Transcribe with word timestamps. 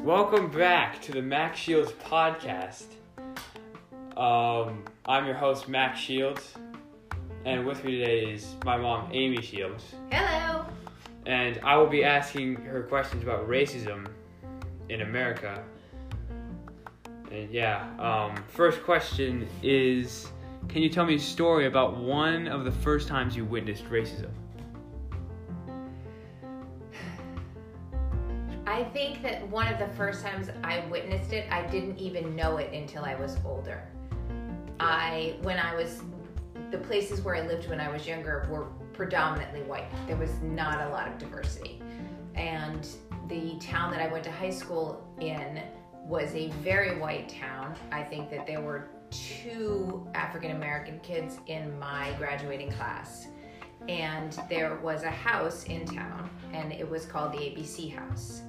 Welcome 0.00 0.50
back 0.50 1.02
to 1.02 1.12
the 1.12 1.20
Max 1.20 1.58
Shields 1.58 1.92
podcast. 1.92 2.86
Um, 4.16 4.84
I'm 5.04 5.26
your 5.26 5.34
host, 5.34 5.68
Max 5.68 6.00
Shields, 6.00 6.54
and 7.44 7.66
with 7.66 7.84
me 7.84 7.98
today 7.98 8.32
is 8.32 8.56
my 8.64 8.78
mom, 8.78 9.10
Amy 9.12 9.42
Shields, 9.42 9.84
Hello. 10.10 10.64
and 11.26 11.60
I 11.62 11.76
will 11.76 11.88
be 11.88 12.04
asking 12.04 12.56
her 12.62 12.84
questions 12.84 13.22
about 13.22 13.46
racism 13.46 14.06
in 14.88 15.02
America. 15.02 15.62
And 17.30 17.50
yeah, 17.50 17.86
um, 17.98 18.34
first 18.48 18.82
question 18.82 19.46
is 19.62 20.28
Can 20.68 20.80
you 20.80 20.88
tell 20.88 21.04
me 21.04 21.16
a 21.16 21.20
story 21.20 21.66
about 21.66 21.98
one 21.98 22.48
of 22.48 22.64
the 22.64 22.72
first 22.72 23.08
times 23.08 23.36
you 23.36 23.44
witnessed 23.44 23.84
racism? 23.90 24.30
I 28.78 28.84
think 28.84 29.22
that 29.22 29.44
one 29.48 29.66
of 29.66 29.80
the 29.80 29.88
first 29.96 30.24
times 30.24 30.50
I 30.62 30.86
witnessed 30.88 31.32
it, 31.32 31.50
I 31.50 31.66
didn't 31.66 31.98
even 31.98 32.36
know 32.36 32.58
it 32.58 32.72
until 32.72 33.04
I 33.04 33.16
was 33.16 33.36
older. 33.44 33.82
I, 34.78 35.34
when 35.42 35.58
I 35.58 35.74
was, 35.74 36.02
the 36.70 36.78
places 36.78 37.20
where 37.22 37.34
I 37.34 37.44
lived 37.44 37.68
when 37.68 37.80
I 37.80 37.90
was 37.90 38.06
younger 38.06 38.46
were 38.48 38.66
predominantly 38.92 39.62
white. 39.62 39.90
There 40.06 40.16
was 40.16 40.30
not 40.42 40.80
a 40.86 40.90
lot 40.90 41.08
of 41.08 41.18
diversity. 41.18 41.82
And 42.36 42.86
the 43.26 43.58
town 43.58 43.90
that 43.90 44.00
I 44.00 44.06
went 44.06 44.22
to 44.26 44.30
high 44.30 44.48
school 44.48 45.04
in 45.20 45.60
was 46.06 46.32
a 46.36 46.46
very 46.62 47.00
white 47.00 47.28
town. 47.28 47.74
I 47.90 48.04
think 48.04 48.30
that 48.30 48.46
there 48.46 48.60
were 48.60 48.90
two 49.10 50.06
African 50.14 50.52
American 50.52 51.00
kids 51.00 51.40
in 51.48 51.76
my 51.80 52.12
graduating 52.16 52.70
class. 52.70 53.26
And 53.88 54.38
there 54.48 54.76
was 54.76 55.02
a 55.02 55.10
house 55.10 55.64
in 55.64 55.86
town, 55.86 56.28
and 56.52 56.72
it 56.72 56.88
was 56.88 57.06
called 57.06 57.32
the 57.32 57.38
ABC 57.38 57.94
House. 57.94 58.42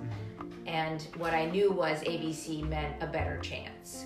And 0.68 1.02
what 1.18 1.34
I 1.34 1.46
knew 1.46 1.72
was 1.72 2.02
ABC 2.02 2.68
meant 2.68 3.02
a 3.02 3.08
better 3.08 3.38
chance. 3.38 4.06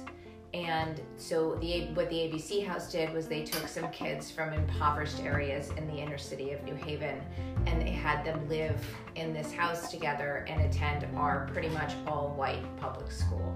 And 0.54 1.02
so 1.18 1.56
the 1.56 1.86
what 1.96 2.10
the 2.12 2.16
ABC 2.16 2.66
House 2.66 2.92
did 2.92 3.12
was 3.12 3.28
they 3.28 3.44
took 3.44 3.68
some 3.68 3.90
kids 3.90 4.30
from 4.30 4.54
impoverished 4.54 5.20
areas 5.22 5.72
in 5.78 5.88
the 5.88 5.96
inner 5.96 6.20
city 6.20 6.52
of 6.52 6.64
New 6.64 6.76
Haven, 6.76 7.20
and 7.66 7.82
they 7.82 7.90
had 7.90 8.24
them 8.24 8.48
live 8.48 8.80
in 9.16 9.34
this 9.34 9.52
house 9.52 9.90
together 9.90 10.46
and 10.48 10.62
attend 10.62 11.08
our 11.18 11.50
pretty 11.52 11.70
much 11.70 11.94
all 12.06 12.36
white 12.38 12.64
public 12.78 13.12
school. 13.12 13.56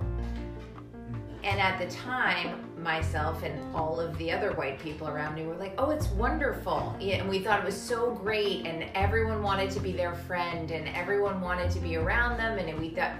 And 1.43 1.59
at 1.59 1.79
the 1.79 1.87
time, 1.95 2.63
myself 2.81 3.43
and 3.43 3.75
all 3.75 3.99
of 3.99 4.17
the 4.17 4.31
other 4.31 4.53
white 4.53 4.79
people 4.79 5.07
around 5.07 5.35
me 5.35 5.45
were 5.45 5.55
like, 5.55 5.73
"Oh, 5.77 5.91
it's 5.91 6.07
wonderful!" 6.09 6.95
Yeah, 6.99 7.15
and 7.15 7.29
we 7.29 7.39
thought 7.39 7.59
it 7.59 7.65
was 7.65 7.79
so 7.79 8.11
great, 8.11 8.65
and 8.65 8.85
everyone 8.95 9.41
wanted 9.41 9.71
to 9.71 9.79
be 9.79 9.91
their 9.91 10.13
friend, 10.13 10.71
and 10.71 10.87
everyone 10.89 11.41
wanted 11.41 11.71
to 11.71 11.79
be 11.79 11.95
around 11.95 12.37
them, 12.37 12.57
and 12.57 12.79
we 12.79 12.89
thought, 12.89 13.13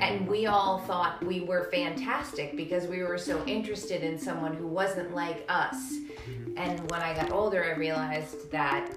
and 0.00 0.26
we 0.28 0.46
all 0.46 0.78
thought 0.80 1.24
we 1.24 1.40
were 1.40 1.64
fantastic 1.70 2.56
because 2.56 2.86
we 2.86 3.02
were 3.02 3.18
so 3.18 3.44
interested 3.46 4.02
in 4.02 4.18
someone 4.18 4.54
who 4.54 4.66
wasn't 4.66 5.14
like 5.14 5.44
us. 5.48 5.94
Mm-hmm. 5.94 6.58
And 6.58 6.90
when 6.90 7.00
I 7.00 7.14
got 7.14 7.32
older, 7.32 7.64
I 7.64 7.76
realized 7.76 8.50
that 8.50 8.90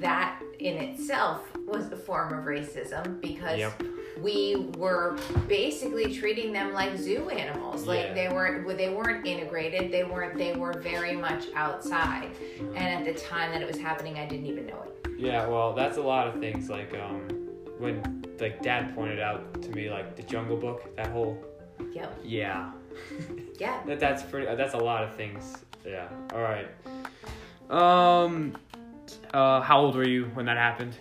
that 0.00 0.42
in 0.58 0.76
itself 0.76 1.42
was 1.66 1.90
a 1.92 1.96
form 1.96 2.32
of 2.36 2.44
racism 2.44 3.20
because 3.20 3.58
Yep. 3.58 3.82
We 4.22 4.70
were 4.78 5.16
basically 5.48 6.14
treating 6.14 6.52
them 6.52 6.72
like 6.72 6.96
zoo 6.96 7.28
animals. 7.28 7.86
Like 7.86 8.06
Yeah. 8.06 8.14
they 8.14 8.28
weren't 8.28 8.76
they 8.76 8.88
weren't 8.88 9.26
integrated. 9.26 9.90
They 9.92 10.04
weren't 10.04 10.36
they 10.38 10.54
were 10.54 10.72
very 10.72 11.14
much 11.16 11.46
outside. 11.54 12.30
And 12.74 12.76
at 12.78 13.04
the 13.04 13.14
time 13.20 13.52
that 13.52 13.60
it 13.62 13.68
was 13.68 13.78
happening, 13.78 14.18
I 14.18 14.26
didn't 14.26 14.46
even 14.46 14.66
know 14.66 14.82
it. 14.86 15.10
Yeah, 15.18 15.46
well, 15.46 15.72
that's 15.74 15.96
a 15.98 16.02
lot 16.02 16.26
of 16.28 16.38
things. 16.40 16.68
Like 16.70 16.94
um, 16.94 17.28
when 17.78 18.24
like 18.40 18.62
Dad 18.62 18.94
pointed 18.94 19.20
out 19.20 19.62
to 19.62 19.70
me, 19.70 19.90
like 19.90 20.16
the 20.16 20.22
Jungle 20.22 20.56
Book, 20.56 20.94
that 20.96 21.08
whole 21.08 21.42
Yep. 21.92 22.18
yeah, 22.24 22.70
Yeah. 23.58 23.80
that 23.86 24.00
that's 24.00 24.22
pretty. 24.22 24.46
That's 24.56 24.74
a 24.74 24.78
lot 24.78 25.04
of 25.04 25.14
things. 25.14 25.58
Yeah. 25.86 26.08
All 26.32 26.40
right. 26.42 26.68
Um, 27.70 28.56
uh, 29.32 29.60
how 29.60 29.80
old 29.80 29.94
were 29.96 30.06
you 30.08 30.26
when 30.34 30.46
that 30.46 30.56
happened? 30.56 30.94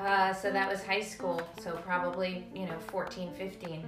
Uh, 0.00 0.32
so 0.32 0.50
that 0.50 0.68
was 0.68 0.82
high 0.82 1.02
school. 1.02 1.40
So 1.62 1.72
probably 1.84 2.46
you 2.54 2.66
know 2.66 2.78
14, 2.88 3.32
15. 3.34 3.84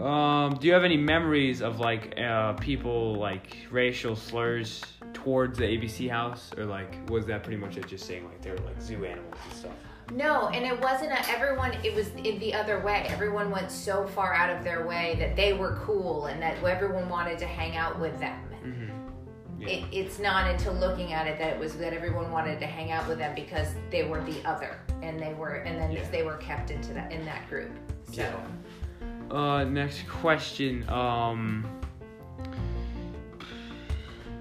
Um, 0.00 0.56
do 0.60 0.66
you 0.66 0.72
have 0.72 0.82
any 0.84 0.96
memories 0.96 1.62
of 1.62 1.78
like 1.78 2.18
uh, 2.18 2.54
people 2.54 3.14
like 3.14 3.56
racial 3.70 4.16
slurs 4.16 4.82
towards 5.12 5.58
the 5.58 5.64
ABC 5.64 6.10
house, 6.10 6.50
or 6.56 6.64
like 6.64 7.08
was 7.08 7.26
that 7.26 7.42
pretty 7.42 7.56
much 7.56 7.76
it? 7.76 7.86
Just 7.86 8.06
saying 8.06 8.24
like 8.24 8.42
they 8.42 8.50
were 8.50 8.58
like 8.58 8.80
zoo 8.82 9.04
animals 9.04 9.34
and 9.44 9.52
stuff. 9.54 9.72
No, 10.12 10.48
and 10.48 10.66
it 10.66 10.78
wasn't 10.80 11.12
a, 11.12 11.30
everyone. 11.30 11.72
It 11.84 11.94
was 11.94 12.08
in 12.08 12.38
the 12.38 12.52
other 12.52 12.80
way. 12.80 13.06
Everyone 13.08 13.50
went 13.50 13.70
so 13.70 14.06
far 14.08 14.34
out 14.34 14.50
of 14.50 14.62
their 14.64 14.86
way 14.86 15.16
that 15.18 15.36
they 15.36 15.52
were 15.52 15.80
cool 15.84 16.26
and 16.26 16.42
that 16.42 16.62
everyone 16.62 17.08
wanted 17.08 17.38
to 17.38 17.46
hang 17.46 17.76
out 17.76 17.98
with 17.98 18.18
them. 18.18 18.38
Mm-hmm. 18.64 19.03
Yeah. 19.64 19.72
It, 19.74 19.84
it's 19.92 20.18
not 20.18 20.50
until 20.50 20.74
looking 20.74 21.12
at 21.12 21.26
it 21.26 21.38
that 21.38 21.52
it 21.54 21.58
was 21.58 21.74
that 21.76 21.92
everyone 21.92 22.30
wanted 22.30 22.58
to 22.60 22.66
hang 22.66 22.92
out 22.92 23.08
with 23.08 23.18
them 23.18 23.34
because 23.34 23.68
they 23.90 24.04
were 24.04 24.22
the 24.24 24.44
other, 24.44 24.78
and 25.02 25.18
they 25.18 25.34
were, 25.34 25.56
and 25.56 25.78
then 25.80 25.92
Yeah. 25.92 26.08
they 26.10 26.22
were 26.22 26.36
kept 26.36 26.70
into 26.70 26.92
that 26.94 27.12
in 27.12 27.24
that 27.24 27.48
group. 27.48 27.70
So 28.12 28.22
Yeah. 28.22 28.36
Uh, 29.30 29.64
next 29.64 30.06
question. 30.08 30.88
Um, 30.88 31.66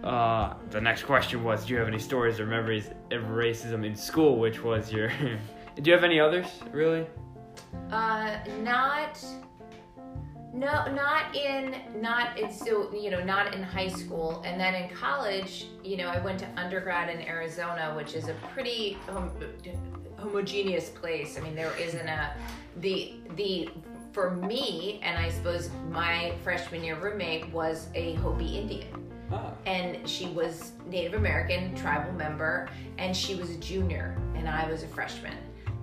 uh, 0.04 0.56
the 0.70 0.82
next 0.82 1.04
question 1.04 1.44
was, 1.44 1.66
do 1.66 1.74
you 1.74 1.80
have 1.80 1.88
any 1.88 2.00
stories 2.00 2.40
or 2.40 2.46
memories 2.46 2.90
of 3.12 3.24
racism 3.24 3.86
in 3.86 3.96
school? 3.96 4.38
Which 4.38 4.62
was 4.62 4.92
your. 4.92 5.08
do 5.82 5.90
you 5.90 5.94
have 5.94 6.04
any 6.04 6.20
others? 6.20 6.48
Really? 6.72 7.08
Uh, 7.90 8.38
not. 8.62 9.24
No, 10.54 10.86
not 10.94 11.36
in 11.36 11.76
not 12.00 12.38
in 12.40 12.52
so 12.52 12.94
you 12.94 13.10
know 13.10 13.24
not 13.24 13.56
in 13.56 13.64
high 13.64 13.88
school, 13.88 14.44
and 14.46 14.60
then 14.62 14.76
in 14.76 14.88
college, 14.96 15.66
you 15.84 15.98
know, 15.98 16.08
I 16.10 16.20
went 16.20 16.40
to 16.40 16.48
undergrad 16.58 17.10
in 17.10 17.22
Arizona, 17.28 17.94
which 17.96 18.14
is 18.14 18.28
a 18.30 18.36
pretty 18.54 18.94
hom- 19.08 19.32
homogeneous 20.18 20.90
place. 20.90 21.38
I 21.40 21.42
mean, 21.42 21.56
there 21.56 21.74
isn't 21.80 22.08
a 22.08 22.36
the 22.78 23.16
the 23.36 23.70
for 24.12 24.30
me, 24.30 25.00
and 25.02 25.18
I 25.18 25.30
suppose 25.30 25.72
my 25.90 26.34
freshman 26.44 26.84
year 26.84 26.96
roommate 27.00 27.50
was 27.50 27.88
a 27.96 28.14
Hopi 28.16 28.58
Indian 28.60 29.10
Ah. 29.32 29.54
and 29.66 30.08
she 30.08 30.28
was 30.28 30.74
Native 30.86 31.16
American 31.16 31.74
tribal 31.76 32.14
member, 32.14 32.70
and 33.00 33.18
she 33.18 33.34
was 33.34 33.50
a 33.50 33.58
junior, 33.58 34.16
and 34.36 34.48
I 34.48 34.70
was 34.70 34.84
a 34.84 34.88
freshman. 34.88 35.36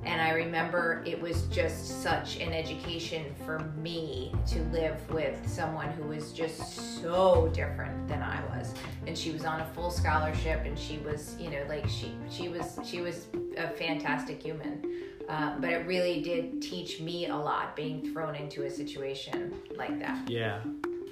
And 0.04 0.20
I 0.20 0.30
remember 0.30 1.02
it 1.06 1.20
was 1.20 1.42
just 1.48 2.02
such 2.02 2.38
an 2.38 2.52
education 2.52 3.34
for 3.44 3.58
me 3.76 4.32
to 4.48 4.62
live 4.64 4.98
with 5.10 5.46
someone 5.46 5.88
who 5.90 6.04
was 6.04 6.32
just 6.32 7.00
so 7.02 7.50
different 7.52 8.08
than 8.08 8.22
I 8.22 8.42
was. 8.46 8.74
And 9.06 9.16
she 9.16 9.30
was 9.30 9.44
on 9.44 9.60
a 9.60 9.66
full 9.66 9.90
scholarship, 9.90 10.62
and 10.64 10.78
she 10.78 10.98
was, 10.98 11.36
you 11.38 11.50
know, 11.50 11.64
like 11.68 11.88
she 11.88 12.14
she 12.30 12.48
was 12.48 12.78
she 12.84 13.00
was 13.00 13.26
a 13.56 13.68
fantastic 13.68 14.42
human. 14.42 14.82
Uh, 15.28 15.56
but 15.60 15.70
it 15.70 15.86
really 15.86 16.20
did 16.22 16.60
teach 16.60 17.00
me 17.00 17.28
a 17.28 17.36
lot 17.36 17.76
being 17.76 18.12
thrown 18.12 18.34
into 18.34 18.64
a 18.64 18.70
situation 18.70 19.54
like 19.76 19.96
that. 20.00 20.28
Yeah. 20.28 20.60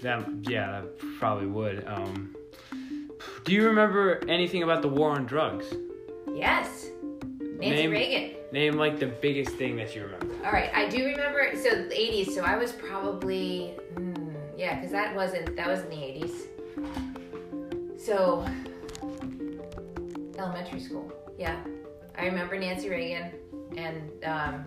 That 0.02 0.28
yeah, 0.42 0.80
that 0.80 0.98
probably 1.18 1.46
would. 1.46 1.86
Um, 1.86 2.34
do 3.44 3.52
you 3.52 3.66
remember 3.66 4.20
anything 4.28 4.62
about 4.62 4.82
the 4.82 4.88
war 4.88 5.10
on 5.10 5.26
drugs? 5.26 5.66
Yes, 6.32 6.86
Nancy 7.58 7.76
Name- 7.76 7.90
Reagan. 7.90 8.30
Name 8.52 8.74
like 8.76 8.98
the 8.98 9.06
biggest 9.06 9.56
thing 9.56 9.76
that 9.76 9.94
you 9.94 10.04
remember. 10.04 10.34
All 10.44 10.52
right, 10.52 10.70
I 10.74 10.88
do 10.88 11.04
remember. 11.04 11.50
So 11.56 11.70
the 11.70 11.94
'80s. 11.94 12.34
So 12.34 12.42
I 12.42 12.56
was 12.56 12.72
probably, 12.72 13.74
hmm, 13.94 14.32
yeah, 14.56 14.76
because 14.76 14.90
that 14.92 15.14
wasn't 15.14 15.54
that 15.56 15.66
was 15.66 15.80
in 15.80 15.90
the 15.90 15.96
'80s. 15.96 16.46
So 17.98 18.46
elementary 20.38 20.80
school. 20.80 21.12
Yeah, 21.36 21.60
I 22.16 22.26
remember 22.26 22.58
Nancy 22.58 22.88
Reagan 22.88 23.32
and 23.76 24.24
um, 24.24 24.64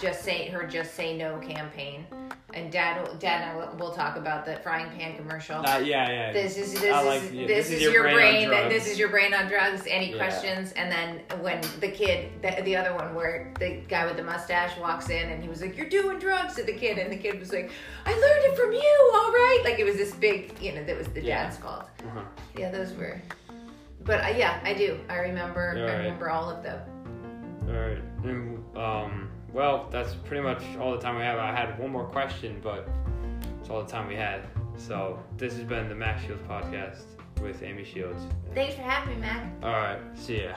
just 0.00 0.22
say 0.22 0.48
her 0.48 0.66
just 0.66 0.94
say 0.94 1.16
no 1.16 1.38
campaign. 1.38 2.06
And 2.54 2.70
Dad, 2.70 3.02
will- 3.06 3.14
Dad, 3.14 3.42
and 3.42 3.58
I 3.60 3.74
will, 3.74 3.90
talk 3.92 4.16
about 4.16 4.44
the 4.44 4.56
frying 4.56 4.90
pan 4.90 5.16
commercial. 5.16 5.56
Uh, 5.66 5.78
yeah, 5.78 6.08
yeah. 6.10 6.32
This 6.32 6.56
is 6.58 6.74
this 6.74 6.92
I 6.92 7.00
is 7.00 7.06
like- 7.22 7.32
yeah, 7.32 7.46
this, 7.46 7.70
is, 7.70 7.80
your, 7.82 8.02
brain 8.02 8.14
brain. 8.14 8.44
on 8.46 8.50
that 8.50 8.60
drugs. 8.68 8.74
this 8.74 8.92
is 8.92 8.98
your 8.98 9.08
brain 9.08 9.32
on 9.34 9.48
drugs. 9.48 9.86
Any 9.88 10.10
Yeah. 10.12 10.16
questions? 10.18 10.72
And 10.72 10.90
then 10.92 11.20
when 11.40 11.60
the 11.80 11.88
kid, 11.88 12.30
the, 12.42 12.62
the 12.62 12.76
other 12.76 12.94
one, 12.94 13.14
where 13.14 13.52
the 13.58 13.80
guy 13.88 14.04
with 14.06 14.16
the 14.16 14.22
mustache 14.22 14.76
walks 14.78 15.08
in 15.08 15.30
and 15.30 15.42
he 15.42 15.48
was 15.48 15.60
like, 15.62 15.76
"You're 15.76 15.88
doing 15.88 16.18
drugs," 16.18 16.54
to 16.56 16.62
the 16.62 16.72
kid, 16.72 16.98
and 16.98 17.10
the 17.12 17.16
kid 17.16 17.38
was 17.40 17.52
like, 17.52 17.70
"I 18.06 18.10
learned 18.10 18.44
it 18.52 18.56
from 18.56 18.72
you. 18.72 19.10
All 19.14 19.32
right." 19.32 19.60
Like 19.64 19.78
it 19.78 19.84
was 19.84 19.96
this 19.96 20.14
big, 20.14 20.54
you 20.60 20.72
know, 20.74 20.84
that 20.84 20.96
was 20.96 21.08
the 21.08 21.22
Yeah. 21.22 21.44
dad's 21.44 21.56
fault. 21.58 21.88
Uh-huh. 22.06 22.20
Yeah, 22.58 22.70
those 22.70 22.92
were. 22.94 23.20
But 24.04 24.24
uh, 24.24 24.34
yeah, 24.36 24.60
I 24.64 24.74
do. 24.74 24.98
I 25.08 25.16
remember. 25.18 25.74
All 25.76 25.82
I 25.82 25.86
right. 25.86 25.96
remember 25.98 26.28
all 26.30 26.50
of 26.50 26.62
them. 26.62 26.80
All 27.68 27.74
right. 27.74 28.02
And, 28.24 28.76
um, 28.76 29.30
well, 29.52 29.86
that's 29.90 30.14
pretty 30.14 30.42
much 30.42 30.62
all 30.80 30.92
the 30.92 30.98
time 30.98 31.16
we 31.16 31.22
have. 31.22 31.38
I 31.38 31.54
had 31.54 31.78
one 31.78 31.90
more 31.90 32.06
question, 32.06 32.58
but 32.62 32.88
it's 33.60 33.68
all 33.68 33.82
the 33.82 33.90
time 33.90 34.08
we 34.08 34.14
had. 34.14 34.46
So 34.78 35.22
this 35.36 35.54
has 35.56 35.64
been 35.64 35.90
the 35.90 35.94
Max 35.94 36.24
Shields 36.24 36.42
podcast 36.48 37.02
with 37.42 37.62
Amy 37.62 37.84
Shields. 37.84 38.22
Thanks 38.54 38.76
for 38.76 38.80
having 38.80 39.16
me, 39.16 39.20
Mac. 39.20 39.52
All 39.62 39.72
right, 39.72 39.98
see 40.14 40.44
ya. 40.44 40.54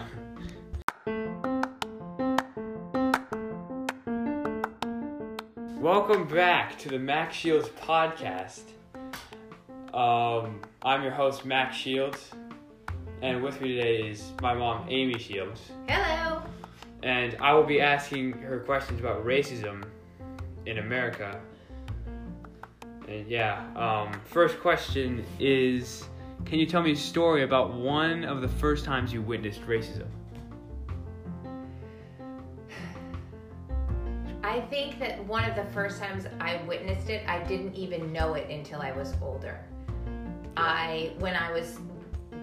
Welcome 5.77 6.25
back 6.29 6.77
to 6.79 6.87
the 6.87 6.97
Max 6.97 7.35
Shields 7.35 7.67
podcast. 7.67 8.61
Um, 9.93 10.61
I'm 10.81 11.03
your 11.03 11.11
host, 11.11 11.43
Max 11.43 11.75
Shields, 11.75 12.31
and 13.21 13.43
with 13.43 13.59
me 13.59 13.75
today 13.75 14.09
is 14.09 14.31
my 14.41 14.53
mom, 14.53 14.87
Amy 14.89 15.19
Shields. 15.19 15.69
Hello 15.89 16.41
and 17.05 17.37
I 17.39 17.53
will 17.53 17.63
be 17.63 17.79
asking 17.79 18.33
her 18.39 18.59
questions 18.61 18.99
about 18.99 19.23
racism 19.23 19.83
in 20.65 20.79
America. 20.79 21.39
And 23.07 23.27
yeah, 23.29 23.63
um, 23.75 24.19
first 24.25 24.59
question 24.59 25.23
is 25.39 26.03
Can 26.45 26.57
you 26.57 26.65
tell 26.65 26.81
me 26.81 26.91
a 26.91 26.95
story 26.95 27.43
about 27.43 27.73
one 27.73 28.25
of 28.25 28.41
the 28.41 28.47
first 28.47 28.85
times 28.85 29.13
you 29.13 29.21
witnessed 29.21 29.61
racism? 29.67 30.07
I 34.43 34.61
think 34.61 34.99
that 34.99 35.23
one 35.25 35.43
of 35.43 35.55
the 35.55 35.65
first 35.73 36.01
times 36.01 36.25
I 36.39 36.61
witnessed 36.63 37.09
it, 37.09 37.27
I 37.27 37.43
didn't 37.43 37.75
even 37.75 38.11
know 38.11 38.33
it 38.33 38.49
until 38.49 38.81
I 38.81 38.91
was 38.93 39.13
older. 39.21 39.63
I, 40.57 41.13
when 41.19 41.35
I 41.35 41.51
was, 41.51 41.77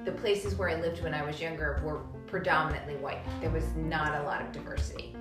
the 0.05 0.12
places 0.12 0.55
where 0.55 0.69
I 0.69 0.81
lived 0.81 1.03
when 1.03 1.14
I 1.14 1.25
was 1.25 1.41
younger 1.41 1.81
were 1.82 2.03
predominantly 2.32 2.96
white. 2.96 3.20
There 3.43 3.50
was 3.50 3.67
not 3.76 4.19
a 4.19 4.25
lot 4.25 4.40
of 4.40 4.52
diversity. 4.52 5.14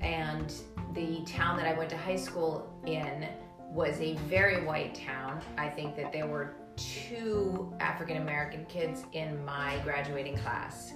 And 0.00 0.50
the 0.94 1.22
town 1.26 1.58
that 1.58 1.66
I 1.66 1.74
went 1.74 1.90
to 1.90 1.96
high 1.98 2.16
school 2.16 2.72
in 2.86 3.28
was 3.70 4.00
a 4.00 4.14
very 4.30 4.64
white 4.64 4.94
town. 4.94 5.42
I 5.58 5.68
think 5.68 5.94
that 5.96 6.10
there 6.10 6.26
were 6.26 6.54
two 6.76 7.70
African 7.80 8.16
American 8.16 8.64
kids 8.64 9.04
in 9.12 9.44
my 9.44 9.78
graduating 9.84 10.38
class. 10.38 10.94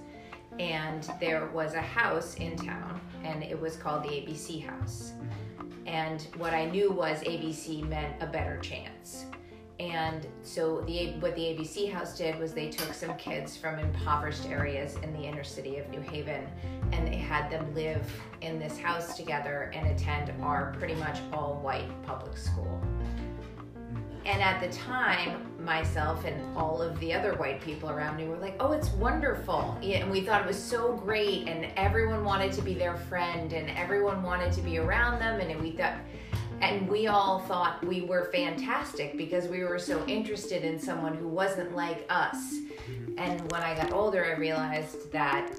And 0.59 1.07
there 1.19 1.45
was 1.53 1.75
a 1.75 1.81
house 1.81 2.33
in 2.37 2.55
town, 2.55 2.99
and 3.23 3.43
it 3.43 3.57
was 3.61 3.77
called 3.77 4.01
the 4.01 4.09
ABC 4.09 4.65
House. 4.65 5.13
And 5.85 6.23
what 6.37 6.55
I 6.55 6.65
knew 6.65 6.91
was 6.91 7.21
ABC 7.21 7.87
meant 7.87 8.15
a 8.21 8.25
better 8.25 8.57
chance. 8.57 9.27
And 9.79 10.27
so 10.43 10.81
the 10.81 11.11
what 11.19 11.35
the 11.35 11.41
ABC 11.41 11.89
House 11.89 12.17
did 12.17 12.37
was 12.37 12.53
they 12.53 12.69
took 12.69 12.93
some 12.93 13.15
kids 13.15 13.55
from 13.55 13.79
impoverished 13.79 14.45
areas 14.47 14.97
in 15.03 15.13
the 15.13 15.21
inner 15.21 15.43
city 15.43 15.77
of 15.77 15.87
New 15.89 16.01
Haven, 16.01 16.45
and 16.91 17.07
they 17.07 17.15
had 17.15 17.49
them 17.49 17.73
live 17.73 18.05
in 18.41 18.59
this 18.59 18.77
house 18.77 19.15
together 19.15 19.71
and 19.73 19.87
attend 19.87 20.33
our 20.41 20.75
pretty 20.77 20.95
much 20.95 21.19
all 21.31 21.61
white 21.63 21.89
public 22.03 22.35
school. 22.35 22.81
And 24.25 24.43
at 24.43 24.59
the 24.59 24.67
time, 24.77 25.45
myself 25.63 26.25
and 26.25 26.57
all 26.57 26.81
of 26.81 26.99
the 26.99 27.13
other 27.13 27.33
white 27.35 27.61
people 27.61 27.89
around 27.89 28.17
me 28.17 28.27
were 28.27 28.37
like, 28.37 28.57
"Oh, 28.59 28.73
it's 28.73 28.89
wonderful!" 28.89 29.77
Yeah, 29.81 29.99
and 29.99 30.11
we 30.11 30.21
thought 30.21 30.41
it 30.41 30.47
was 30.47 30.61
so 30.61 30.93
great, 30.93 31.47
and 31.47 31.71
everyone 31.77 32.25
wanted 32.25 32.51
to 32.53 32.61
be 32.61 32.73
their 32.73 32.97
friend, 32.97 33.53
and 33.53 33.69
everyone 33.71 34.23
wanted 34.23 34.51
to 34.53 34.61
be 34.61 34.77
around 34.77 35.19
them, 35.19 35.39
and 35.39 35.61
we 35.61 35.71
thought, 35.71 35.95
and 36.61 36.87
we 36.87 37.07
all 37.07 37.39
thought 37.39 37.83
we 37.85 38.01
were 38.01 38.25
fantastic 38.31 39.17
because 39.17 39.47
we 39.47 39.63
were 39.63 39.79
so 39.79 40.05
interested 40.07 40.63
in 40.63 40.79
someone 40.79 41.15
who 41.15 41.27
wasn't 41.27 41.75
like 41.75 42.05
us. 42.09 42.55
And 43.17 43.51
when 43.51 43.61
I 43.61 43.75
got 43.75 43.91
older, 43.91 44.25
I 44.25 44.37
realized 44.37 45.11
that 45.11 45.51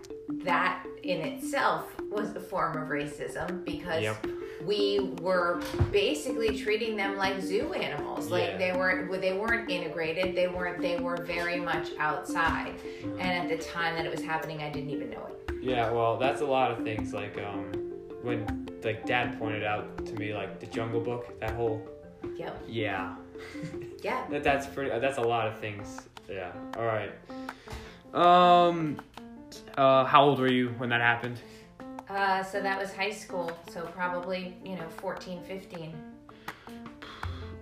that 0.44 0.86
in 1.02 1.20
itself 1.20 1.92
was 2.10 2.34
a 2.34 2.40
form 2.40 2.76
of 2.80 2.88
racism 2.88 3.64
because 3.64 4.02
Yep. 4.02 4.26
we 4.64 5.14
were 5.20 5.60
basically 5.92 6.56
treating 6.56 6.96
them 6.96 7.16
like 7.16 7.40
zoo 7.40 7.72
animals. 7.72 8.30
Like 8.30 8.58
they 8.58 8.72
weren't 8.72 9.10
they 9.20 9.32
weren't 9.34 9.70
integrated. 9.70 10.34
They 10.34 10.48
weren't 10.48 10.80
they 10.80 10.98
were 10.98 11.16
very 11.18 11.60
much 11.60 11.90
outside. 11.98 12.74
And 13.18 13.20
at 13.20 13.48
the 13.48 13.62
time 13.62 13.94
that 13.96 14.06
it 14.06 14.10
was 14.10 14.22
happening, 14.22 14.62
I 14.62 14.70
didn't 14.70 14.90
even 14.90 15.10
know 15.10 15.26
it. 15.28 15.54
Yeah, 15.62 15.90
well, 15.90 16.16
that's 16.16 16.40
a 16.40 16.46
lot 16.46 16.70
of 16.70 16.82
things. 16.82 17.12
Like 17.12 17.36
um, 17.38 17.89
when 18.22 18.68
like 18.84 19.06
Dad 19.06 19.38
pointed 19.38 19.64
out 19.64 20.04
to 20.06 20.14
me, 20.14 20.34
like 20.34 20.60
the 20.60 20.66
Jungle 20.66 21.00
Book, 21.00 21.38
that 21.40 21.50
whole 21.52 21.86
Yep. 22.36 22.62
yeah, 22.68 23.14
Yeah. 24.02 24.26
that 24.30 24.42
that's 24.44 24.66
pretty. 24.66 24.90
That's 24.98 25.18
a 25.18 25.22
lot 25.22 25.46
of 25.48 25.58
things. 25.58 26.00
Yeah. 26.28 26.52
All 26.76 26.84
right. 26.84 27.12
Um, 28.14 29.00
uh, 29.76 30.04
how 30.04 30.24
old 30.24 30.38
were 30.38 30.50
you 30.50 30.68
when 30.78 30.90
that 30.90 31.00
happened? 31.00 31.40
Uh, 32.08 32.42
so 32.42 32.60
that 32.60 32.78
was 32.78 32.92
high 32.92 33.10
school. 33.12 33.50
So 33.70 33.82
probably 33.86 34.56
you 34.64 34.76
know 34.76 34.88
14, 34.98 35.42
15. 35.44 35.94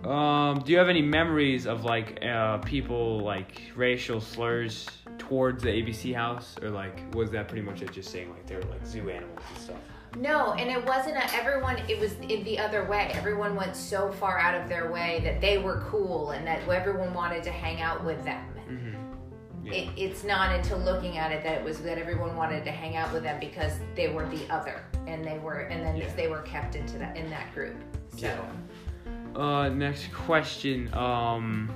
Um, 0.03 0.59
do 0.65 0.71
you 0.71 0.77
have 0.77 0.87
any 0.87 1.01
memories 1.01 1.67
of 1.67 1.83
like 1.83 2.23
uh, 2.23 2.57
people 2.59 3.19
like 3.19 3.61
racial 3.75 4.21
slurs 4.21 4.87
towards 5.17 5.61
the 5.61 5.69
ABC 5.69 6.15
house, 6.15 6.55
or 6.61 6.69
like 6.69 7.13
was 7.13 7.31
that 7.31 7.47
pretty 7.47 7.61
much 7.65 7.81
it? 7.81 7.91
Just 7.91 8.09
saying 8.11 8.29
like 8.29 8.45
they 8.47 8.55
were 8.55 8.61
like 8.63 8.85
zoo 8.85 9.09
animals 9.09 9.39
and 9.53 9.57
stuff. 9.57 9.77
No, 10.17 10.53
and 10.53 10.69
it 10.69 10.83
wasn't 10.85 11.17
a, 11.17 11.33
everyone. 11.35 11.77
It 11.87 11.99
was 11.99 12.13
in 12.13 12.43
the 12.43 12.57
other 12.59 12.83
way. 12.85 13.11
Everyone 13.13 13.55
went 13.55 13.75
so 13.75 14.11
far 14.11 14.39
out 14.39 14.59
of 14.59 14.67
their 14.67 14.91
way 14.91 15.21
that 15.23 15.39
they 15.39 15.57
were 15.57 15.83
cool 15.89 16.31
and 16.31 16.45
that 16.47 16.67
everyone 16.67 17.13
wanted 17.13 17.43
to 17.43 17.51
hang 17.51 17.81
out 17.81 18.03
with 18.03 18.23
them. 18.23 18.43
Mm-hmm. 18.69 19.65
Yeah. 19.65 19.73
It, 19.73 19.89
it's 19.97 20.23
not 20.23 20.55
until 20.55 20.79
looking 20.79 21.17
at 21.17 21.31
it 21.31 21.43
that 21.43 21.59
it 21.59 21.63
was 21.63 21.79
that 21.81 21.97
everyone 21.97 22.35
wanted 22.35 22.63
to 22.65 22.71
hang 22.71 22.95
out 22.95 23.13
with 23.13 23.23
them 23.23 23.39
because 23.39 23.73
they 23.95 24.07
were 24.09 24.27
the 24.29 24.49
other, 24.49 24.83
and 25.05 25.23
they 25.23 25.37
were, 25.37 25.59
and 25.61 25.85
then 25.85 25.97
Yeah. 25.97 26.13
they 26.15 26.27
were 26.27 26.41
kept 26.41 26.75
into 26.75 26.97
that 26.97 27.15
in 27.15 27.29
that 27.29 27.53
group. 27.53 27.75
So 28.17 28.27
Yeah. 28.27 29.39
Uh, 29.39 29.69
next 29.69 30.11
question. 30.11 30.91
Um, 30.93 31.71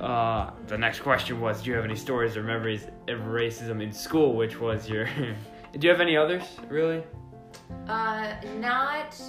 uh, 0.00 0.50
the 0.66 0.78
next 0.78 1.00
question 1.00 1.40
was, 1.40 1.62
do 1.62 1.70
you 1.70 1.76
have 1.76 1.84
any 1.84 1.96
stories 1.96 2.36
or 2.36 2.42
memories 2.42 2.86
of 3.08 3.20
racism 3.20 3.82
in 3.82 3.92
school? 3.92 4.34
Which 4.34 4.58
was 4.58 4.88
your. 4.88 5.04
do 5.72 5.78
you 5.80 5.90
have 5.90 6.00
any 6.00 6.16
others? 6.16 6.42
Really? 6.68 7.02
Uh, 7.86 8.34
not. 8.58 9.20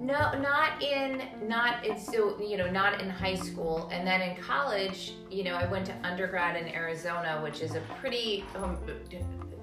No, 0.00 0.32
not 0.40 0.82
in 0.82 1.28
not 1.46 1.84
in 1.84 1.98
so 1.98 2.40
you 2.40 2.56
know 2.56 2.70
not 2.70 3.02
in 3.02 3.10
high 3.10 3.34
school, 3.34 3.90
and 3.92 4.06
then 4.06 4.22
in 4.22 4.36
college, 4.36 5.14
you 5.30 5.44
know, 5.44 5.54
I 5.56 5.66
went 5.66 5.84
to 5.86 5.94
undergrad 6.04 6.56
in 6.56 6.72
Arizona, 6.72 7.40
which 7.42 7.60
is 7.60 7.74
a 7.74 7.80
pretty 8.00 8.44
hom- 8.54 8.78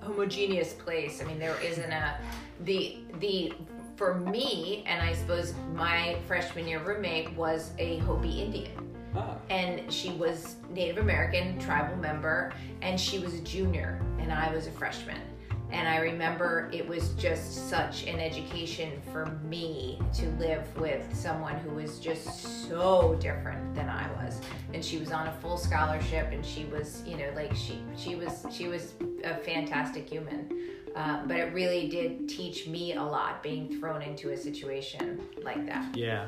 homogeneous 0.01 0.73
place. 0.73 1.21
I 1.21 1.25
mean, 1.25 1.39
there 1.39 1.59
isn't 1.63 1.91
a 1.91 2.19
the 2.65 2.97
the 3.19 3.53
for 3.95 4.13
me, 4.13 4.83
and 4.85 5.01
I 5.01 5.13
suppose 5.13 5.55
my 5.73 6.19
freshman 6.27 6.67
year 6.67 6.83
roommate 6.83 7.33
was 7.33 7.71
a 7.79 7.97
Hopi 7.99 8.41
Indian 8.41 8.86
Ah. 9.15 9.37
and 9.49 9.91
she 9.91 10.11
was 10.11 10.57
Native 10.69 10.97
American 10.97 11.59
tribal 11.59 11.95
member, 11.97 12.51
and 12.81 12.99
she 12.99 13.19
was 13.19 13.33
a 13.33 13.41
junior, 13.41 14.01
and 14.19 14.31
I 14.31 14.53
was 14.53 14.67
a 14.67 14.71
freshman. 14.71 15.21
And 15.69 15.87
I 15.87 15.97
remember 15.97 16.69
it 16.71 16.87
was 16.87 17.09
just 17.15 17.69
such 17.69 18.05
an 18.05 18.21
education 18.21 19.01
for 19.11 19.25
me 19.43 19.99
to 20.13 20.29
live 20.37 20.63
with 20.77 21.13
someone 21.13 21.55
who 21.55 21.71
was 21.71 21.99
just 21.99 22.69
so 22.69 23.17
different 23.19 23.75
than 23.75 23.89
I 23.89 24.09
was. 24.13 24.39
And 24.73 24.83
she 24.83 24.97
was 24.97 25.11
on 25.11 25.27
a 25.27 25.33
full 25.41 25.57
scholarship, 25.57 26.29
and 26.31 26.45
she 26.45 26.65
was, 26.65 27.03
you 27.05 27.17
know, 27.17 27.31
like 27.35 27.53
she 27.53 27.81
she 27.97 28.15
was 28.15 28.45
she 28.49 28.69
was 28.69 28.93
a 29.25 29.35
fantastic 29.35 30.07
human. 30.09 30.49
Uh, 30.95 31.25
but 31.27 31.37
it 31.37 31.53
really 31.53 31.87
did 31.89 32.27
teach 32.27 32.65
me 32.67 32.93
a 32.93 33.03
lot 33.03 33.43
being 33.43 33.79
thrown 33.79 34.01
into 34.01 34.31
a 34.31 34.37
situation 34.37 35.21
like 35.43 35.63
that. 35.67 35.95
Yeah. 35.95 36.27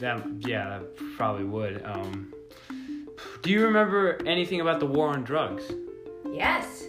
That 0.00 0.22
yeah, 0.40 0.68
that 0.78 0.96
probably 1.16 1.44
would. 1.44 1.82
Um, 1.84 2.32
do 3.42 3.50
you 3.50 3.64
remember 3.64 4.18
anything 4.26 4.60
about 4.60 4.80
the 4.80 4.86
war 4.86 5.08
on 5.08 5.24
drugs? 5.24 5.64
Yes, 6.30 6.84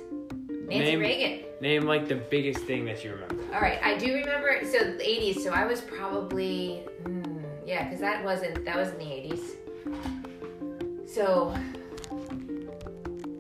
Nancy 0.50 0.80
Name- 0.80 1.00
Reagan. 1.00 1.44
Name 1.62 1.84
like 1.84 2.08
the 2.08 2.16
biggest 2.16 2.66
thing 2.66 2.86
that 2.86 3.04
you 3.04 3.12
remember. 3.14 3.44
All 3.54 3.62
right, 3.62 3.80
I 3.82 3.98
do 3.98 4.14
remember. 4.14 4.60
So 4.64 4.78
the 4.80 5.04
80s. 5.04 5.40
So 5.40 5.52
I 5.52 5.66
was 5.66 5.82
probably, 5.82 6.84
hmm, 7.04 7.40
yeah, 7.66 7.86
because 7.86 8.00
that 8.00 8.24
wasn't 8.24 8.64
that 8.66 8.76
was 8.76 8.90
in 8.90 8.98
the 9.00 9.06
80s. 9.06 9.56
So 11.08 11.56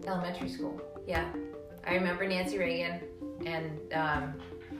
elementary 0.07 0.49
school. 0.49 0.81
Yeah, 1.05 1.29
I 1.85 1.93
remember 1.93 2.25
Nancy 2.27 2.57
Reagan 2.57 3.01
and 3.45 3.93
um, 3.93 4.33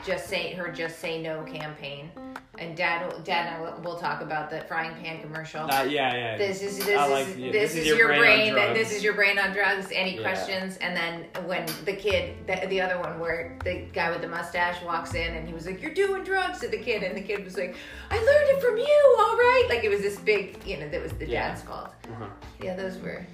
just 0.05 0.27
say 0.27 0.53
her 0.53 0.71
just 0.71 0.99
say 0.99 1.21
no 1.21 1.43
campaign. 1.43 2.09
And 2.59 2.75
Dad, 2.75 3.11
will- 3.11 3.19
Dad, 3.19 3.53
and 3.53 3.63
I 3.65 3.79
will, 3.79 3.95
talk 3.97 4.21
about 4.21 4.49
the 4.49 4.61
frying 4.61 4.95
pan 4.95 5.21
commercial. 5.21 5.61
Uh, 5.69 5.83
yeah, 5.83 6.13
yeah. 6.15 6.37
This 6.37 6.61
is 6.63 6.77
this 6.79 6.97
I 6.97 7.05
is 7.05 7.11
like- 7.27 7.37
yeah, 7.37 7.51
this, 7.51 7.75
is, 7.75 7.85
your, 7.85 8.07
brain 8.07 8.19
brain. 8.19 8.49
on 8.49 8.55
drugs. 8.55 8.79
this 8.79 8.91
is 8.97 9.03
your 9.03 9.13
brain 9.13 9.37
on 9.37 9.53
drugs. 9.53 9.89
Any 9.93 10.15
Yeah. 10.15 10.21
questions? 10.23 10.77
And 10.77 10.95
then 10.97 11.25
when 11.45 11.65
the 11.85 11.93
kid, 11.93 12.35
the, 12.47 12.65
the 12.67 12.81
other 12.81 12.99
one, 12.99 13.19
where 13.19 13.57
the 13.63 13.85
guy 13.93 14.09
with 14.09 14.21
the 14.21 14.27
mustache 14.27 14.81
walks 14.83 15.13
in 15.13 15.35
and 15.35 15.47
he 15.47 15.53
was 15.53 15.65
like, 15.67 15.81
"You're 15.81 15.93
doing 15.93 16.23
drugs," 16.23 16.59
to 16.61 16.67
the 16.67 16.77
kid, 16.79 17.03
and 17.03 17.15
the 17.15 17.21
kid 17.21 17.43
was 17.45 17.57
like, 17.57 17.75
"I 18.09 18.15
learned 18.15 18.57
it 18.57 18.61
from 18.61 18.77
you. 18.77 19.15
All 19.19 19.35
right." 19.37 19.65
Like 19.69 19.83
it 19.83 19.89
was 19.89 20.01
this 20.01 20.17
big, 20.19 20.57
you 20.65 20.77
know, 20.77 20.89
that 20.89 21.01
was 21.01 21.13
the 21.13 21.27
Yeah. 21.27 21.49
dad's 21.49 21.61
fault. 21.61 21.93
Uh-huh. 22.11 22.25
Yeah, 22.61 22.75
those 22.75 22.97
were. 22.97 23.25